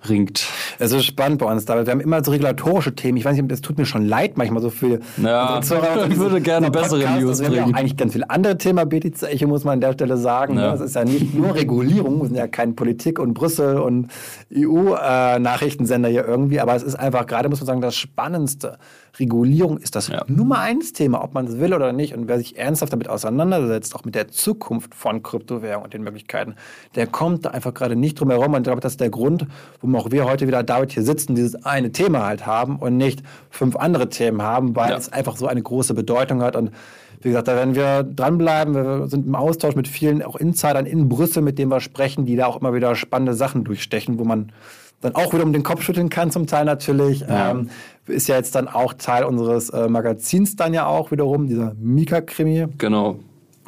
ringt. 0.08 0.46
Es 0.78 0.92
ist 0.92 1.04
spannend 1.04 1.38
bei 1.38 1.50
uns, 1.50 1.64
David. 1.64 1.86
Wir 1.86 1.92
haben 1.92 2.00
immer 2.00 2.22
so 2.22 2.30
regulatorische 2.30 2.94
Themen. 2.94 3.16
Ich 3.16 3.24
weiß 3.24 3.36
nicht, 3.36 3.50
das 3.50 3.60
tut 3.60 3.78
mir 3.78 3.86
schon 3.86 4.04
leid 4.04 4.36
manchmal 4.36 4.62
so 4.62 4.70
viel. 4.70 5.00
Ja, 5.16 5.58
ich 5.62 6.18
würde 6.18 6.40
gerne 6.40 6.70
bessere 6.70 7.00
Podcast. 7.00 7.20
News 7.20 7.40
also 7.40 7.42
wir 7.42 7.48
haben 7.48 7.70
ja 7.70 7.74
auch 7.74 7.78
eigentlich 7.78 7.96
ganz 7.96 8.12
viele 8.12 8.30
andere 8.30 8.58
Themen. 8.58 8.88
BTC 8.88 9.22
Echo 9.22 9.46
muss 9.46 9.64
man 9.64 9.74
an 9.74 9.80
der 9.80 9.92
Stelle 9.92 10.16
sagen. 10.16 10.56
Ja. 10.56 10.72
Das 10.72 10.80
ist 10.80 10.94
ja 10.94 11.04
nicht 11.04 11.34
nur 11.34 11.54
Regulierung, 11.54 12.20
wir 12.20 12.26
sind 12.26 12.36
ja 12.36 12.46
kein 12.46 12.76
Politik 12.76 13.18
und 13.18 13.34
Brüssel 13.34 13.78
und 13.78 14.08
EU-Nachrichtensender 14.54 16.08
äh, 16.08 16.12
hier 16.12 16.26
irgendwie, 16.26 16.60
aber 16.60 16.74
es 16.74 16.82
ist 16.82 16.96
einfach 16.96 17.26
gerade, 17.26 17.48
muss 17.48 17.60
man 17.60 17.66
sagen, 17.66 17.80
das 17.80 17.96
Spannendste. 17.96 18.78
Regulierung 19.18 19.78
ist 19.78 19.94
das 19.94 20.08
ja. 20.08 20.24
Nummer 20.26 20.58
eins 20.58 20.92
Thema, 20.92 21.22
ob 21.22 21.34
man 21.34 21.46
es 21.46 21.58
will 21.58 21.72
oder 21.72 21.92
nicht. 21.92 22.14
Und 22.14 22.28
wer 22.28 22.38
sich 22.38 22.58
ernsthaft 22.58 22.92
damit 22.92 23.08
auseinandersetzt, 23.08 23.94
auch 23.94 24.04
mit 24.04 24.14
der 24.14 24.28
Zukunft 24.28 24.94
von 24.94 25.22
Kryptowährungen 25.22 25.84
und 25.84 25.94
den 25.94 26.02
Möglichkeiten, 26.02 26.54
der 26.94 27.06
kommt 27.06 27.44
da 27.44 27.50
einfach 27.50 27.74
gerade 27.74 27.96
nicht 27.96 28.18
drum 28.18 28.30
herum. 28.30 28.54
Und 28.54 28.58
ich 28.58 28.64
glaube, 28.64 28.80
das 28.80 28.94
ist 28.94 29.00
der 29.00 29.10
Grund, 29.10 29.46
warum 29.80 29.96
auch 29.96 30.10
wir 30.10 30.24
heute 30.24 30.46
wieder 30.46 30.62
David 30.62 30.92
hier 30.92 31.02
sitzen, 31.02 31.34
dieses 31.34 31.54
eine 31.64 31.92
Thema 31.92 32.26
halt 32.26 32.46
haben 32.46 32.76
und 32.76 32.96
nicht 32.96 33.22
fünf 33.50 33.76
andere 33.76 34.08
Themen 34.08 34.42
haben, 34.42 34.74
weil 34.74 34.90
ja. 34.90 34.96
es 34.96 35.12
einfach 35.12 35.36
so 35.36 35.46
eine 35.46 35.62
große 35.62 35.94
Bedeutung 35.94 36.42
hat. 36.42 36.56
Und 36.56 36.72
wie 37.20 37.28
gesagt, 37.28 37.48
da 37.48 37.56
werden 37.56 37.74
wir 37.74 38.02
dranbleiben. 38.02 38.74
Wir 38.74 39.08
sind 39.08 39.26
im 39.26 39.34
Austausch 39.34 39.76
mit 39.76 39.88
vielen 39.88 40.22
auch 40.22 40.36
Insidern 40.36 40.86
in 40.86 41.08
Brüssel, 41.08 41.42
mit 41.42 41.58
denen 41.58 41.70
wir 41.70 41.80
sprechen, 41.80 42.26
die 42.26 42.36
da 42.36 42.46
auch 42.46 42.60
immer 42.60 42.74
wieder 42.74 42.94
spannende 42.96 43.34
Sachen 43.34 43.64
durchstechen, 43.64 44.18
wo 44.18 44.24
man 44.24 44.52
dann 45.00 45.14
auch 45.14 45.32
wieder 45.32 45.44
um 45.44 45.52
den 45.52 45.62
Kopf 45.62 45.82
schütteln 45.82 46.08
kann, 46.08 46.30
zum 46.30 46.46
Teil 46.46 46.64
natürlich. 46.64 47.20
Ja. 47.20 47.50
Ähm, 47.50 47.70
ist 48.06 48.28
ja 48.28 48.36
jetzt 48.36 48.54
dann 48.54 48.68
auch 48.68 48.94
Teil 48.94 49.24
unseres 49.24 49.70
äh, 49.70 49.88
Magazins 49.88 50.56
dann 50.56 50.74
ja 50.74 50.86
auch 50.86 51.10
wiederum, 51.10 51.46
dieser 51.46 51.74
Mika-Krimi. 51.78 52.66
Genau. 52.78 53.18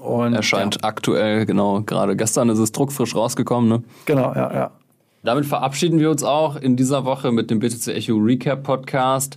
Und, 0.01 0.35
Erscheint 0.35 0.77
ja. 0.77 0.81
aktuell, 0.85 1.47
genau, 1.47 1.83
gerade 1.83 2.17
gestern 2.17 2.49
ist 2.49 2.59
es 2.59 2.71
druckfrisch 2.73 3.15
rausgekommen. 3.15 3.69
Ne? 3.69 3.83
Genau, 4.05 4.33
ja, 4.35 4.53
ja. 4.53 4.71
Damit 5.25 5.47
verabschieden 5.47 5.99
wir 5.99 6.11
uns 6.11 6.23
auch 6.23 6.55
in 6.55 6.77
dieser 6.77 7.05
Woche 7.05 7.33
mit 7.33 7.51
dem 7.51 7.59
BTC 7.59 7.89
Echo 7.89 8.15
Recap 8.15 8.63
Podcast. 8.63 9.37